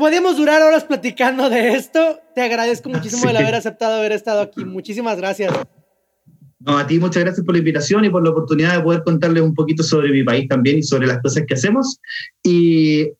[0.01, 2.21] Podemos durar horas platicando de esto.
[2.35, 4.65] Te agradezco muchísimo el haber aceptado haber estado aquí.
[4.65, 5.53] Muchísimas gracias.
[6.59, 9.43] No, a ti muchas gracias por la invitación y por la oportunidad de poder contarles
[9.43, 12.01] un poquito sobre mi país también y sobre las cosas que hacemos.
[12.43, 13.11] Y